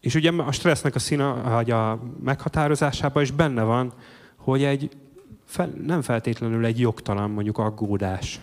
[0.00, 3.92] És ugye a stressznek a szína, vagy a meghatározásában is benne van,
[4.36, 4.96] hogy egy
[5.44, 8.40] fel, nem feltétlenül egy jogtalan mondjuk aggódás.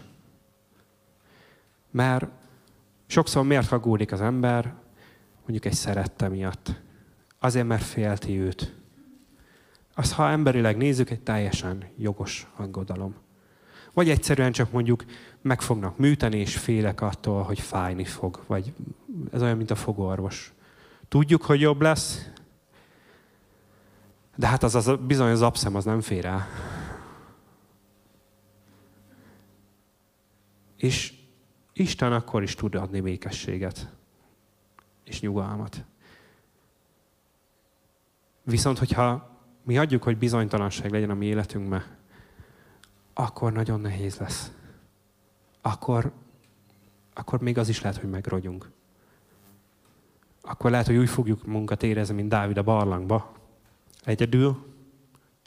[1.91, 2.25] Mert
[3.07, 4.73] sokszor miért aggódik az ember,
[5.37, 6.81] mondjuk egy szerette miatt.
[7.39, 8.75] Azért, mert félti őt.
[9.95, 13.15] Az, ha emberileg nézzük, egy teljesen jogos aggodalom.
[13.93, 15.03] Vagy egyszerűen csak mondjuk
[15.41, 18.43] meg fognak műteni, és félek attól, hogy fájni fog.
[18.47, 18.73] Vagy
[19.31, 20.53] ez olyan, mint a fogorvos.
[21.07, 22.29] Tudjuk, hogy jobb lesz,
[24.35, 26.47] de hát az, az bizony az abszem az nem fér el.
[30.75, 31.13] És
[31.73, 33.89] Isten akkor is tud adni békességet
[35.03, 35.85] és nyugalmat.
[38.43, 41.98] Viszont, hogyha mi adjuk, hogy bizonytalanság legyen a mi életünkben,
[43.19, 44.51] akkor nagyon nehéz lesz.
[45.61, 46.11] Akkor,
[47.13, 48.69] akkor még az is lehet, hogy megrogyunk.
[50.41, 53.31] Akkor lehet, hogy úgy fogjuk munkat érezni, mint Dávid a barlangba.
[54.03, 54.65] Egyedül,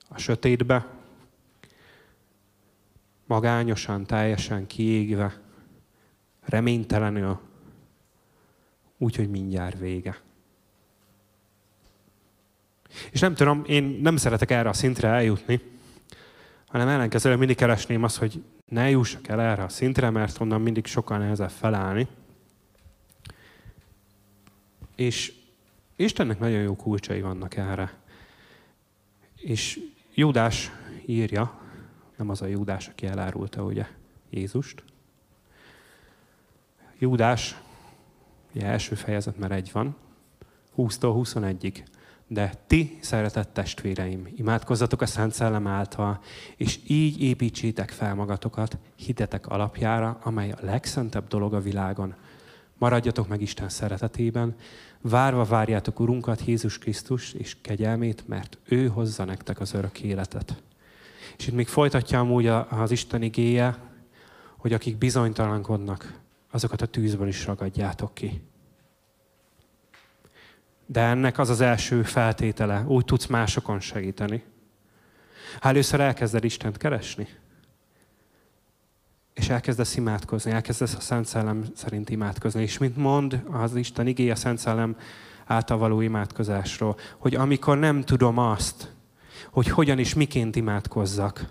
[0.09, 0.87] a sötétbe,
[3.27, 5.41] magányosan, teljesen kiégve,
[6.41, 7.41] reménytelenül,
[8.99, 10.21] úgyhogy mindjárt vége.
[13.11, 15.61] És nem tudom, én nem szeretek erre a szintre eljutni,
[16.73, 20.87] hanem ellenkezőleg mindig keresném azt, hogy ne jussak el erre a szintre, mert onnan mindig
[20.87, 22.09] sokkal nehezebb felállni.
[24.97, 25.33] És
[25.97, 27.93] Istennek nagyon jó kulcsai vannak erre.
[29.37, 29.81] És
[30.15, 30.71] Júdás
[31.07, 31.61] írja,
[32.17, 33.87] nem az a Júdás, aki elárulta ugye
[34.31, 34.85] Jézust.
[36.99, 37.57] Júdás,
[38.55, 39.97] ugye első fejezet, mert egy van,
[40.77, 41.85] 20-tól 21-ig.
[42.33, 46.21] De ti, szeretett testvéreim, imádkozzatok a Szent Szellem által,
[46.57, 52.15] és így építsétek fel magatokat hitetek alapjára, amely a legszentebb dolog a világon.
[52.79, 54.55] Maradjatok meg Isten szeretetében,
[55.01, 60.63] várva várjátok Urunkat, Jézus Krisztus és kegyelmét, mert ő hozza nektek az örök életet.
[61.39, 63.79] És itt még folytatja amúgy az Isten igéje,
[64.57, 68.43] hogy akik bizonytalankodnak, azokat a tűzből is ragadjátok ki.
[70.93, 74.43] De ennek az az első feltétele, úgy tudsz másokon segíteni.
[75.61, 77.29] Ha először elkezded Istent keresni,
[79.35, 84.31] és elkezdesz imádkozni, elkezdesz a Szent Szellem szerint imádkozni, és mint mond az Isten igé
[84.31, 84.97] a Szent Szellem
[85.47, 88.93] által való imádkozásról, hogy amikor nem tudom azt,
[89.51, 91.47] hogy hogyan és miként imádkozzak,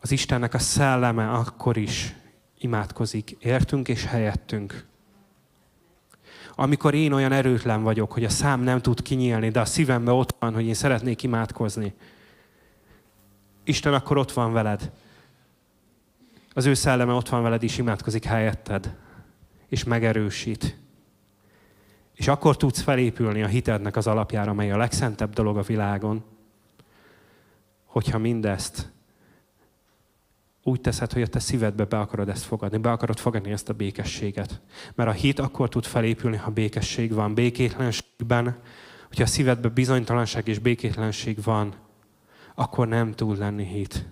[0.00, 2.14] az Istennek a szelleme akkor is
[2.58, 4.84] imádkozik értünk és helyettünk.
[6.58, 10.36] Amikor én olyan erőtlen vagyok, hogy a szám nem tud kinyílni, de a szívemben ott
[10.38, 11.94] van, hogy én szeretnék imádkozni,
[13.64, 14.92] Isten akkor ott van veled.
[16.52, 18.96] Az ő szelleme ott van veled, és imádkozik helyetted,
[19.68, 20.78] és megerősít.
[22.14, 26.24] És akkor tudsz felépülni a hitednek az alapjára, mely a legszentebb dolog a világon,
[27.84, 28.92] hogyha mindezt
[30.66, 33.72] úgy teszed, hogy a te szívedbe be akarod ezt fogadni, be akarod fogadni ezt a
[33.72, 34.60] békességet.
[34.94, 37.34] Mert a hit akkor tud felépülni, ha békesség van.
[37.34, 38.58] Békétlenségben,
[39.06, 41.74] hogyha a szívedbe bizonytalanság és békétlenség van,
[42.54, 44.06] akkor nem tud lenni hit.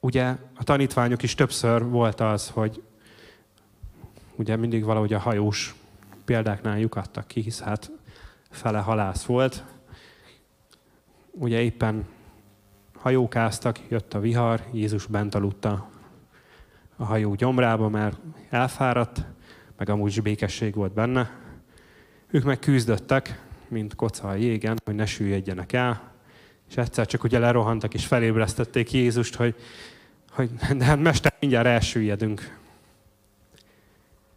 [0.00, 2.82] Ugye a tanítványok is többször volt az, hogy
[4.36, 5.74] ugye mindig valahogy a hajós
[6.24, 7.90] példáknál lyukadtak ki, hisz hát
[8.50, 9.64] fele halász volt.
[11.30, 12.14] Ugye éppen
[13.06, 15.90] hajókáztak, jött a vihar, Jézus bent aludta
[16.96, 18.18] a hajó gyomrába, mert
[18.50, 19.24] elfáradt,
[19.76, 21.30] meg amúgy is békesség volt benne.
[22.30, 26.12] Ők meg küzdöttek, mint koca a jégen, hogy ne süllyedjenek el,
[26.68, 29.54] és egyszer csak ugye lerohantak és felébresztették Jézust, hogy,
[30.30, 32.58] hogy de hát mester, mindjárt elsüllyedünk.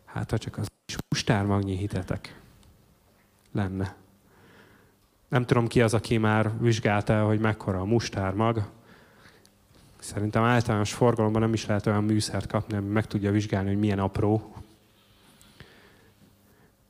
[0.05, 2.39] Hát ha csak az is mustármagnyi hitetek
[3.51, 3.95] lenne.
[5.29, 8.69] Nem tudom ki az, aki már vizsgálta, hogy mekkora a mustármag.
[9.99, 13.99] Szerintem általános forgalomban nem is lehet olyan műszert kapni, ami meg tudja vizsgálni, hogy milyen
[13.99, 14.53] apró.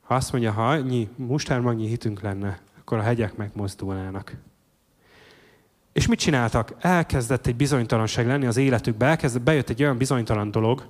[0.01, 4.35] Ha azt mondja, ha annyi mustármagnyi hitünk lenne, akkor a hegyek megmozdulnának.
[5.93, 6.75] És mit csináltak?
[6.79, 10.87] Elkezdett egy bizonytalanság lenni az életükbe, elkezdett, bejött egy olyan bizonytalan dolog,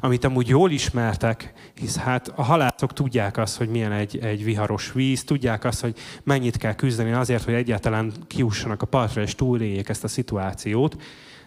[0.00, 4.92] amit amúgy jól ismertek, hisz hát a halászok tudják azt, hogy milyen egy, egy viharos
[4.92, 9.88] víz, tudják azt, hogy mennyit kell küzdeni azért, hogy egyáltalán kiussanak a partra és túléljék
[9.88, 11.02] ezt a szituációt.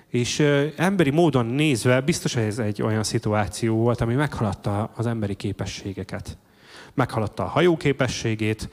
[0.09, 5.05] És ö, emberi módon nézve biztos, hogy ez egy olyan szituáció volt, ami meghaladta az
[5.05, 6.37] emberi képességeket.
[6.93, 8.69] Meghaladta a hajó képességét,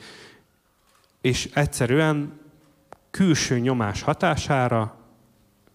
[1.21, 2.41] és egyszerűen
[3.13, 4.97] külső nyomás hatására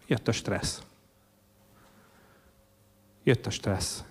[0.07, 0.81] jött a stressz.
[3.23, 4.03] Jött a stressz.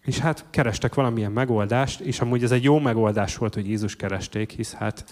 [0.00, 4.50] És hát kerestek valamilyen megoldást, és amúgy ez egy jó megoldás volt, hogy Jézus keresték,
[4.50, 5.04] hisz hát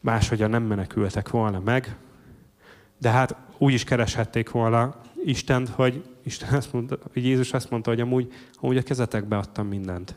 [0.00, 1.96] máshogyan nem menekültek volna meg.
[2.98, 7.90] De hát úgy is kereshették volna Istent, hogy Isten azt mondta, hogy Jézus azt mondta,
[7.90, 10.14] hogy amúgy, amúgy a kezetekbe adtam mindent.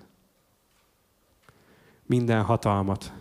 [2.06, 3.12] Minden hatalmat,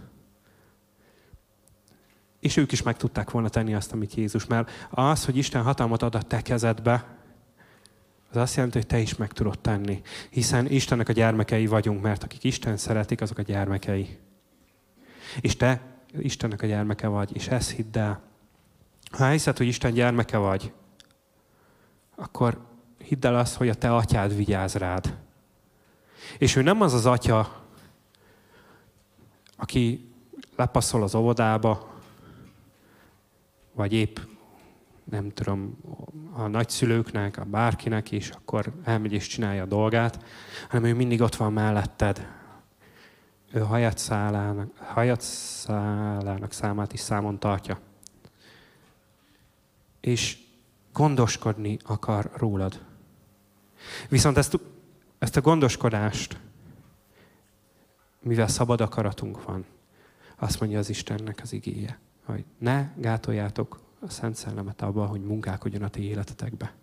[2.40, 4.46] és ők is meg tudták volna tenni azt, amit Jézus.
[4.46, 7.16] Mert az, hogy Isten hatalmat ad a te kezedbe,
[8.31, 10.03] az azt jelenti, hogy te is meg tudod tenni.
[10.31, 14.18] Hiszen Istennek a gyermekei vagyunk, mert akik Isten szeretik, azok a gyermekei.
[15.40, 15.81] És te
[16.18, 18.20] Istennek a gyermeke vagy, és ezt hidd el.
[19.11, 20.72] Ha hiszed, hogy Isten gyermeke vagy,
[22.16, 22.66] akkor
[22.98, 25.16] hidd el azt, hogy a te atyád vigyáz rád.
[26.38, 27.64] És ő nem az az atya,
[29.57, 30.12] aki
[30.57, 31.88] lepasszol az óvodába,
[33.79, 34.19] vagy épp
[35.05, 35.79] nem tudom,
[36.33, 40.25] a nagyszülőknek, a bárkinek is, akkor elmegy és csinálja a dolgát,
[40.69, 42.29] hanem ő mindig ott van melletted.
[43.53, 47.81] Ő hajatszálának, hajatszálának számát is számon tartja.
[50.01, 50.38] És
[50.93, 52.85] gondoskodni akar rólad.
[54.09, 54.59] Viszont ezt,
[55.19, 56.41] ezt a gondoskodást,
[58.21, 59.65] mivel szabad akaratunk van,
[60.37, 61.98] azt mondja az Istennek az igéje
[62.33, 66.74] hogy ne gátoljátok a Szent Szellemet abban, hogy munkálkodjon a ti életetekbe.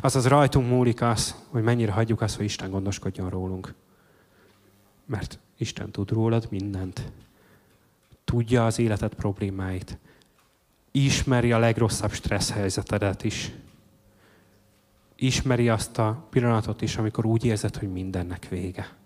[0.00, 3.74] Azaz rajtunk múlik az, hogy mennyire hagyjuk azt, hogy Isten gondoskodjon rólunk.
[5.06, 7.12] Mert Isten tud rólad mindent.
[8.24, 9.98] Tudja az életed problémáit.
[10.90, 13.52] Ismeri a legrosszabb stressz helyzetedet is.
[15.14, 18.96] Ismeri azt a pillanatot is, amikor úgy érzed, hogy mindennek vége.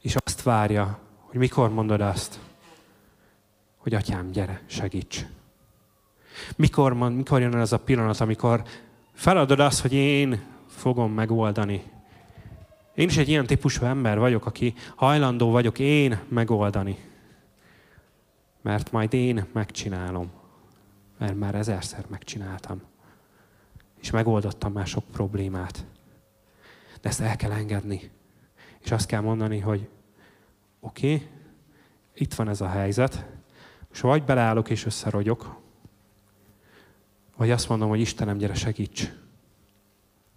[0.00, 2.38] És azt várja, hogy mikor mondod azt,
[3.78, 5.24] hogy atyám, gyere, segíts.
[6.56, 8.62] Mikor, mikor jön az a pillanat, amikor
[9.12, 11.82] feladod azt, hogy én fogom megoldani.
[12.94, 17.06] Én is egy ilyen típusú ember vagyok, aki hajlandó vagyok én megoldani.
[18.62, 20.30] mert majd én megcsinálom.
[21.18, 22.82] Mert már ezerszer megcsináltam.
[24.00, 25.84] És megoldottam már sok problémát.
[27.00, 28.10] De ezt el kell engedni.
[28.78, 29.88] És azt kell mondani, hogy
[30.80, 31.28] oké, okay,
[32.14, 33.37] itt van ez a helyzet,
[33.98, 35.60] és vagy beleállok és összerogyok,
[37.36, 39.12] vagy azt mondom, hogy Istenem, gyere segíts.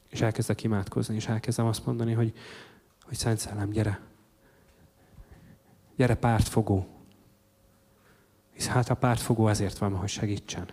[0.09, 2.33] És elkezdek imádkozni, és elkezdem azt mondani, hogy,
[3.03, 3.99] hogy Szent Szellem, gyere.
[5.95, 6.87] Gyere pártfogó.
[8.53, 10.69] Hisz hát a pártfogó ezért van, hogy segítsen.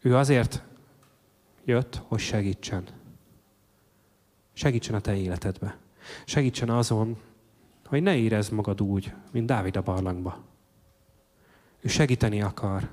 [0.00, 0.62] Ő azért
[1.64, 2.84] jött, hogy segítsen.
[4.52, 5.78] Segítsen a te életedbe.
[6.24, 7.18] Segítsen azon,
[7.88, 10.44] hogy ne érezd magad úgy, mint Dávid a barlangba.
[11.80, 12.88] Ő segíteni akar,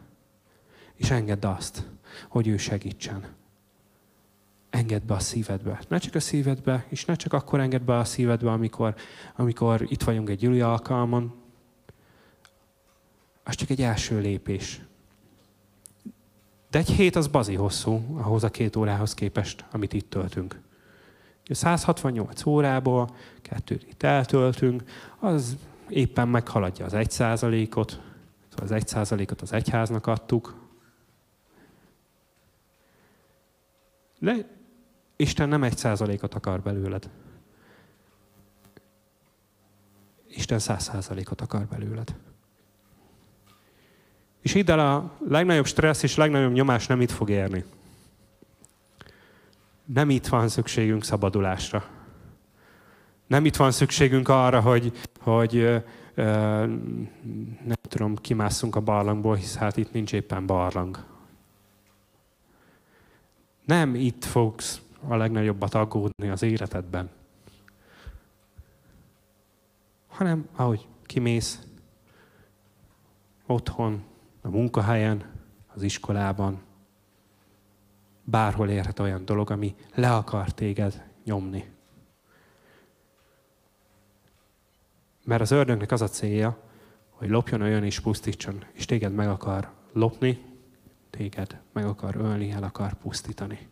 [0.95, 1.87] és engedd azt,
[2.29, 3.25] hogy ő segítsen.
[4.69, 5.79] Engedd be a szívedbe.
[5.87, 8.95] Ne csak a szívedbe, és ne csak akkor engedd be a szívedbe, amikor,
[9.35, 11.33] amikor itt vagyunk egy gyűli alkalmon.
[13.43, 14.81] Az csak egy első lépés.
[16.69, 20.63] De egy hét az bazi hosszú ahhoz a két órához képest, amit itt töltünk.
[21.49, 24.83] 168 órából kettőt itt eltöltünk,
[25.19, 25.57] az
[25.89, 27.89] éppen meghaladja az egy százalékot,
[28.49, 30.55] szóval az egy százalékot az egyháznak adtuk.
[34.19, 34.35] De
[35.15, 37.09] Isten nem egy százalékot akar belőled.
[40.27, 42.15] Isten száz százalékot akar belőled.
[44.41, 47.63] És hidd el, a legnagyobb stressz és legnagyobb nyomás nem itt fog érni.
[49.85, 51.83] Nem itt van szükségünk szabadulásra.
[53.27, 55.77] Nem itt van szükségünk arra, hogy, hogy ö,
[56.13, 56.23] ö,
[57.65, 61.03] nem tudom, kimásszunk a barlangból, hisz hát itt nincs éppen barlang.
[63.65, 67.09] Nem itt fogsz a legnagyobbat aggódni az életedben,
[70.07, 71.59] hanem ahogy kimész,
[73.45, 74.03] otthon,
[74.41, 75.23] a munkahelyen,
[75.73, 76.61] az iskolában,
[78.25, 81.73] bárhol érhet olyan dolog, ami le akar téged nyomni.
[85.23, 86.57] Mert az ördögnek az a célja,
[87.09, 90.41] hogy lopjon olyan és pusztítson, és téged meg akar lopni,
[91.09, 93.67] téged meg akar ölni, el akar pusztítani.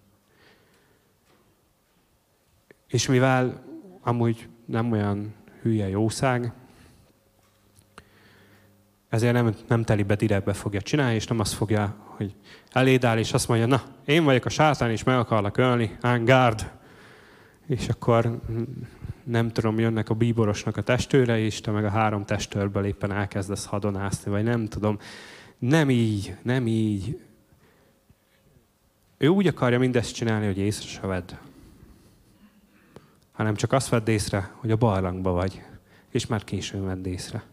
[2.88, 3.64] És mivel
[4.02, 6.54] amúgy nem olyan hülye jószág,
[9.14, 12.36] ezért nem, nem telibe direktbe fogja csinálni, és nem azt fogja, hogy
[12.72, 16.72] eléd áll, és azt mondja, na, én vagyok a sátán, és meg akarlak ölni, ángárd.
[17.68, 18.40] És akkor
[19.24, 23.66] nem tudom, jönnek a bíborosnak a testőre, és te meg a három testőrből éppen elkezdesz
[23.66, 24.98] hadonászni, vagy nem tudom.
[25.60, 27.22] Nem így, nem így.
[29.18, 31.32] Ő úgy akarja mindezt csinálni, hogy észre se vedd.
[33.32, 35.62] Hanem csak azt vedd észre, hogy a barlangba vagy,
[36.10, 37.44] és már későn vedd észre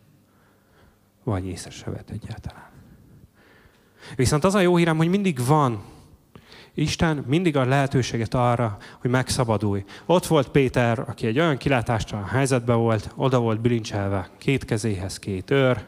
[1.30, 2.68] vagy észre se vett egyáltalán.
[4.16, 5.82] Viszont az a jó hírem, hogy mindig van
[6.74, 9.84] Isten mindig a lehetőséget arra, hogy megszabadulj.
[10.06, 15.50] Ott volt Péter, aki egy olyan kilátástalan helyzetben volt, oda volt bilincselve két kezéhez két
[15.50, 15.84] őr.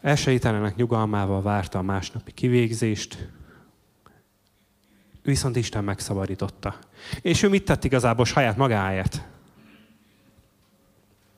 [0.00, 3.28] Esélytelenek nyugalmával várta a másnapi kivégzést,
[5.22, 6.78] viszont Isten megszabadította.
[7.20, 9.22] És ő mit tett igazából saját magáért?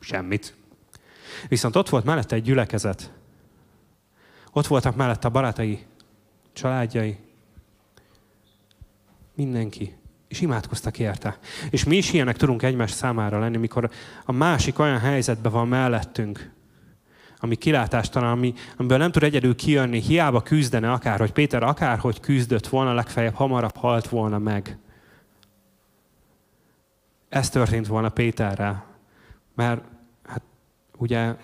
[0.01, 0.60] Semmit.
[1.49, 3.13] Viszont ott volt mellette egy gyülekezet.
[4.53, 5.87] Ott voltak mellette a barátai,
[6.53, 7.19] családjai,
[9.35, 9.95] mindenki.
[10.29, 11.39] És imádkoztak érte.
[11.71, 13.91] És mi is ilyenek tudunk egymás számára lenni, mikor
[14.25, 16.51] a másik olyan helyzetben van mellettünk,
[17.39, 22.67] ami kilátástalan, ami, amiből nem tud egyedül kijönni, hiába küzdene akár, hogy Péter akárhogy küzdött
[22.67, 24.79] volna, legfeljebb hamarabb halt volna meg.
[27.29, 28.85] Ez történt volna Péterrel.
[29.55, 29.83] Mert
[31.01, 31.35] ugye,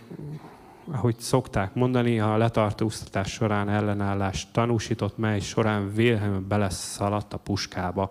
[0.91, 8.11] ahogy szokták mondani, a letartóztatás során ellenállás tanúsított, mely során Wilhelm beleszaladt a puskába.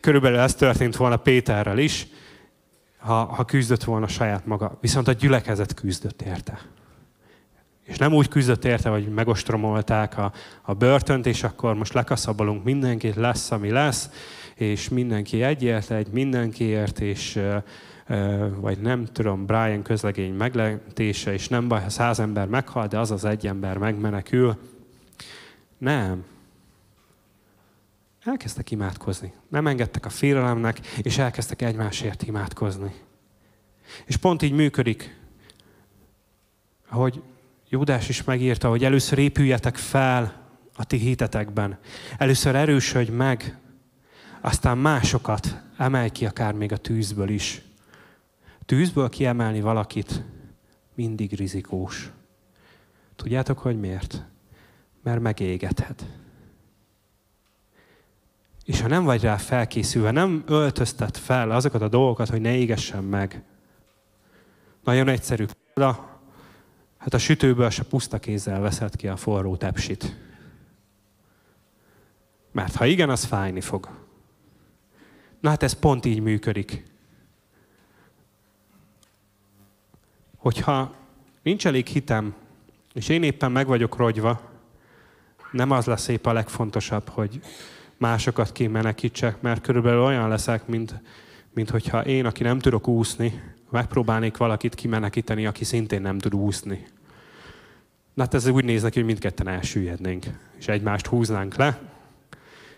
[0.00, 2.06] Körülbelül ez történt volna Péterrel is,
[2.98, 4.78] ha, ha küzdött volna saját maga.
[4.80, 6.60] Viszont a gyülekezet küzdött érte.
[7.84, 10.32] És nem úgy küzdött érte, hogy megostromolták a,
[10.62, 14.10] a börtönt, és akkor most lekaszabolunk mindenkit, lesz, ami lesz,
[14.54, 17.40] és mindenki egyért, egy mindenkiért, és
[18.56, 23.10] vagy nem tudom, Brian közlegény megletése, és nem baj, ha száz ember meghal, de az
[23.10, 24.58] az egy ember megmenekül.
[25.78, 26.24] Nem.
[28.24, 29.32] Elkezdtek imádkozni.
[29.48, 32.94] Nem engedtek a félelemnek, és elkezdtek egymásért imádkozni.
[34.06, 35.16] És pont így működik,
[36.88, 37.22] ahogy
[37.68, 40.46] Júdás is megírta, hogy először épüljetek fel
[40.76, 41.78] a ti hitetekben.
[42.18, 43.58] Először erősödj meg,
[44.40, 47.62] aztán másokat emelj ki akár még a tűzből is.
[48.68, 50.24] Tűzből kiemelni valakit
[50.94, 52.10] mindig rizikós.
[53.16, 54.24] Tudjátok, hogy miért?
[55.02, 56.06] Mert megégethet.
[58.64, 63.04] És ha nem vagy rá felkészülve, nem öltöztet fel azokat a dolgokat, hogy ne égessen
[63.04, 63.42] meg.
[64.84, 65.44] Nagyon egyszerű
[65.74, 66.20] példa,
[66.96, 70.16] hát a sütőből se puszta kézzel veszed ki a forró tepsit.
[72.52, 73.88] Mert ha igen, az fájni fog.
[75.40, 76.96] Na hát ez pont így működik.
[80.48, 80.94] Hogyha
[81.42, 82.34] nincs elég hitem,
[82.94, 84.40] és én éppen meg vagyok rogyva,
[85.52, 87.40] nem az lesz épp a legfontosabb, hogy
[87.96, 91.00] másokat kimenekítsek, mert körülbelül olyan leszek, mint,
[91.52, 96.86] mint hogyha én, aki nem tudok úszni, megpróbálnék valakit kimenekíteni, aki szintén nem tud úszni.
[98.14, 100.26] Na hát ez úgy néz neki, hogy mindketten elsüllyednénk,
[100.58, 101.78] és egymást húznánk le,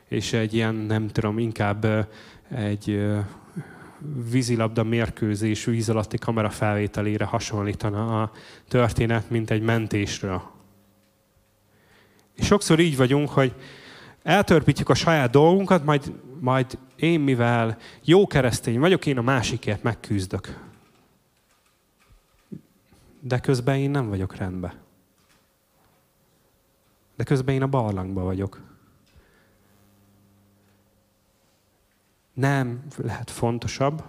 [0.08, 2.08] és egy ilyen, nem tudom, inkább
[2.48, 3.10] egy
[4.30, 8.32] vízilabda mérkőzés víz alatti kamera felvételére hasonlítana a
[8.68, 10.42] történet, mint egy mentésről.
[12.36, 13.54] És sokszor így vagyunk, hogy
[14.22, 20.58] eltörpítjük a saját dolgunkat, majd, majd én, mivel jó keresztény vagyok, én a másikért megküzdök.
[23.20, 24.72] De közben én nem vagyok rendben.
[27.16, 28.60] De közben én a barlangba vagyok.
[32.34, 34.02] Nem lehet fontosabb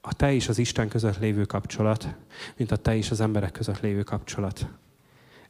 [0.00, 2.14] a te és az Isten között lévő kapcsolat,
[2.56, 4.68] mint a te és az emberek között lévő kapcsolat.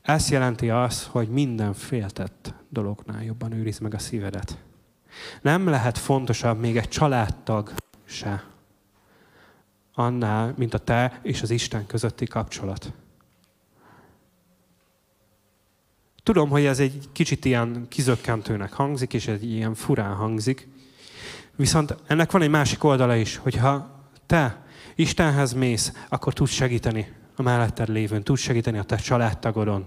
[0.02, 4.58] Ez jelenti azt, hogy minden féltett dolognál jobban őriz meg a szívedet.
[5.42, 7.72] Nem lehet fontosabb még egy családtag
[8.04, 8.44] se
[9.94, 12.92] annál, mint a te és az Isten közötti kapcsolat.
[16.28, 20.68] Tudom, hogy ez egy kicsit ilyen kizökkentőnek hangzik, és egy ilyen furán hangzik.
[21.56, 24.64] Viszont ennek van egy másik oldala is, hogyha te
[24.94, 29.86] Istenhez mész, akkor tudsz segíteni a melletted lévőn, tudsz segíteni a te családtagodon,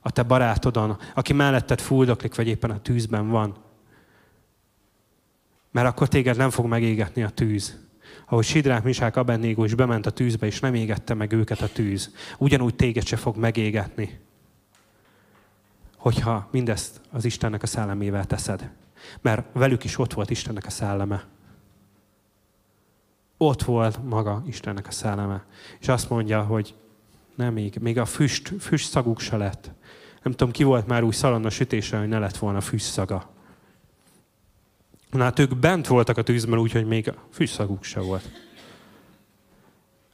[0.00, 3.56] a te barátodon, aki melletted fuldoklik, vagy éppen a tűzben van.
[5.70, 7.78] Mert akkor téged nem fog megégetni a tűz.
[8.26, 12.14] Ahogy Sidrák, Misák, Abednégó is bement a tűzbe, és nem égette meg őket a tűz.
[12.38, 14.30] Ugyanúgy téged se fog megégetni
[16.02, 18.70] hogyha mindezt az Istennek a szellemével teszed.
[19.20, 21.24] Mert velük is ott volt Istennek a szelleme.
[23.36, 25.44] Ott volt maga Istennek a szelleme.
[25.80, 26.74] És azt mondja, hogy
[27.34, 29.70] nem még, még a füst, füst szaguk se lett.
[30.22, 33.30] Nem tudom, ki volt már úgy szalonna sütésre, hogy ne lett volna füst szaga.
[35.10, 38.30] Na hát ők bent voltak a tűzben, úgyhogy még a szaguk se volt.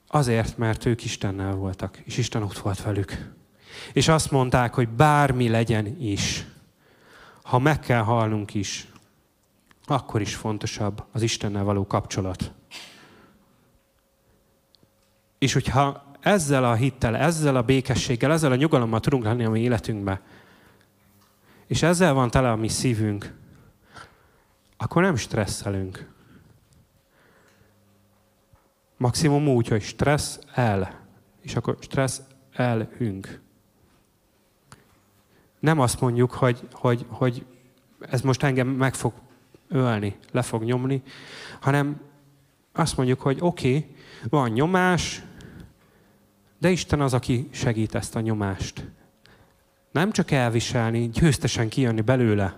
[0.06, 3.36] Azért, mert ők Istennel voltak, és Isten ott volt velük.
[3.92, 6.46] És azt mondták, hogy bármi legyen is,
[7.42, 8.88] ha meg kell halnunk is,
[9.86, 12.52] akkor is fontosabb az Istennel való kapcsolat.
[15.38, 19.60] És hogyha ezzel a hittel, ezzel a békességgel, ezzel a nyugalommal tudunk lenni a mi
[19.60, 20.20] életünkbe,
[21.66, 23.34] és ezzel van tele a mi szívünk,
[24.76, 26.12] akkor nem stresszelünk.
[28.96, 31.06] Maximum úgy, hogy stressz el,
[31.40, 32.20] és akkor stressz
[32.52, 33.40] elhünk.
[35.60, 37.46] Nem azt mondjuk, hogy, hogy, hogy
[38.00, 39.12] ez most engem meg fog
[39.68, 41.02] ölni, le fog nyomni,
[41.60, 42.00] hanem
[42.72, 43.94] azt mondjuk, hogy oké, okay,
[44.28, 45.22] van nyomás,
[46.58, 48.86] de Isten az, aki segít ezt a nyomást.
[49.90, 52.56] Nem csak elviselni, győztesen kijönni belőle,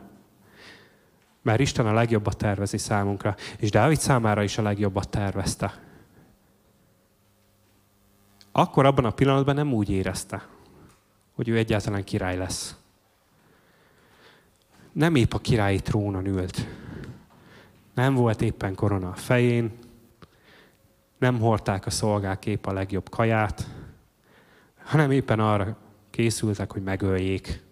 [1.42, 5.80] mert Isten a legjobbat tervezi számunkra, és Dávid számára is a legjobbat tervezte.
[8.52, 10.48] Akkor abban a pillanatban nem úgy érezte,
[11.32, 12.79] hogy ő egyáltalán király lesz
[14.92, 16.66] nem épp a királyi trónon ült.
[17.94, 19.72] Nem volt éppen korona a fején,
[21.18, 23.66] nem hordták a szolgák épp a legjobb kaját,
[24.82, 25.76] hanem éppen arra
[26.10, 27.62] készültek, hogy megöljék.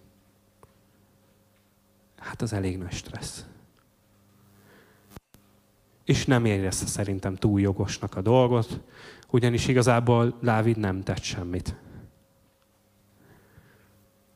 [2.19, 3.45] Hát az elég nagy stressz.
[6.05, 8.81] És nem érezte szerintem túl jogosnak a dolgot,
[9.31, 11.75] ugyanis igazából Dávid nem tett semmit.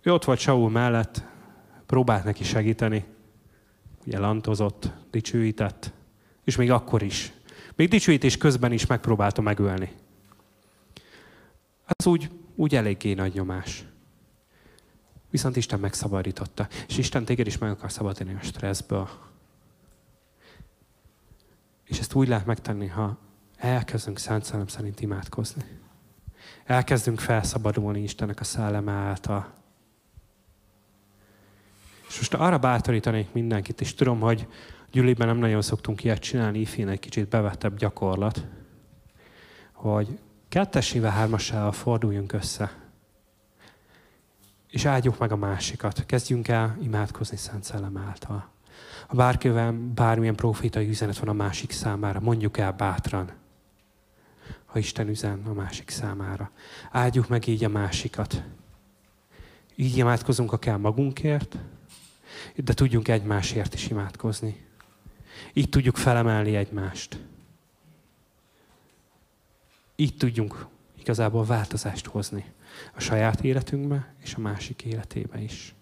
[0.03, 1.25] Ő ott volt Saul mellett,
[1.93, 3.05] próbált neki segíteni,
[4.07, 5.93] ugye lantozott, dicsőített,
[6.45, 7.33] és még akkor is.
[7.75, 9.93] Még dicsőítés közben is megpróbálta megölni.
[11.87, 13.85] Ez úgy, úgy eléggé nagy nyomás.
[15.31, 16.69] Viszont Isten megszabadította.
[16.89, 19.09] És Isten téged is meg akar szabadítani a stresszből.
[21.85, 23.19] És ezt úgy lehet megtenni, ha
[23.57, 25.65] elkezdünk Szent Szellem szerint imádkozni.
[26.65, 29.61] Elkezdünk felszabadulni Istennek a szelleme által.
[32.13, 34.47] És most arra bátorítanék mindenkit, és tudom, hogy
[34.91, 38.47] gyűlében nem nagyon szoktunk ilyet csinálni, ifén egy kicsit bevettebb gyakorlat,
[39.73, 42.73] hogy kettesével, hármasával forduljunk össze.
[44.69, 46.07] És áldjuk meg a másikat.
[46.07, 48.49] Kezdjünk el imádkozni Szent Szellem által.
[49.07, 53.31] Ha bárkivel bármilyen profétai üzenet van a másik számára, mondjuk el bátran,
[54.65, 56.51] ha Isten üzen a másik számára.
[56.91, 58.43] Áldjuk meg így a másikat.
[59.75, 61.59] Így imádkozunk akár magunkért,
[62.57, 64.67] de tudjunk egymásért is imádkozni.
[65.53, 67.19] Így tudjuk felemelni egymást.
[69.97, 70.67] Így tudjunk
[70.99, 72.45] igazából változást hozni
[72.95, 75.75] a saját életünkbe és a másik életébe is.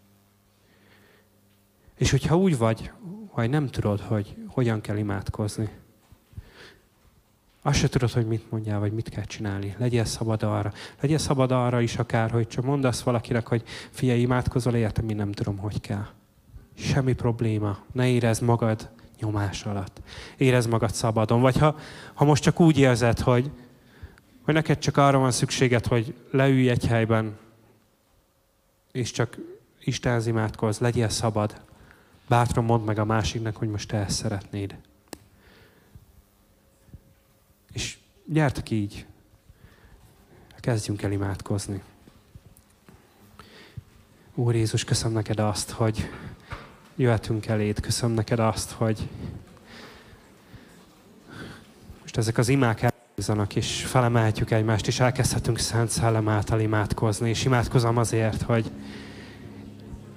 [1.96, 2.90] És hogyha úgy vagy,
[3.28, 5.70] hogy nem tudod, hogy hogyan kell imádkozni,
[7.62, 9.74] azt se tudod, hogy mit mondjál, vagy mit kell csinálni.
[9.78, 10.72] Legyél szabad arra.
[11.00, 15.32] Legyél szabad arra is akár, hogy csak mondasz valakinek, hogy figyelj, imádkozol, értem, én nem
[15.32, 16.06] tudom, hogy kell.
[16.80, 17.78] Semmi probléma.
[17.92, 20.00] Ne érezd magad nyomás alatt.
[20.36, 21.40] Érezd magad szabadon.
[21.40, 21.78] Vagy ha,
[22.14, 23.50] ha most csak úgy érzed, hogy,
[24.42, 27.38] hogy neked csak arra van szükséged, hogy leülj egy helyben,
[28.92, 29.36] és csak
[29.84, 31.60] Istenhez imádkozz, legyél szabad.
[32.28, 34.76] Bátran mondd meg a másiknak, hogy most te ezt szeretnéd.
[37.72, 39.06] És gyertek így,
[40.56, 41.82] kezdjünk el imádkozni.
[44.34, 46.10] Úr Jézus, köszönöm neked azt, hogy
[47.00, 47.80] jöhetünk eléd.
[47.80, 49.08] Köszönöm neked azt, hogy
[52.00, 57.28] most ezek az imák elhangzanak, és felemelhetjük egymást, és elkezdhetünk Szent Szellem által imádkozni.
[57.28, 58.70] És imádkozom azért, hogy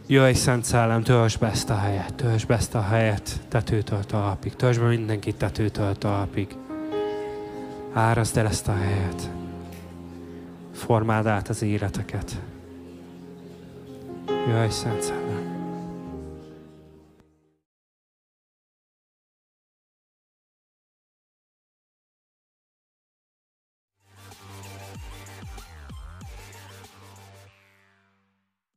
[0.07, 4.55] jöjj Szent Szellem, töltsd be ezt a helyet, töltsd be ezt a helyet tetőtől talpig,
[4.55, 6.55] töltsd be mindenkit tetőtől talpig.
[7.93, 9.29] Árazd el ezt a helyet.
[10.73, 12.41] Formáld át az életeket.
[14.47, 15.22] Jöjj, Szent Szellem.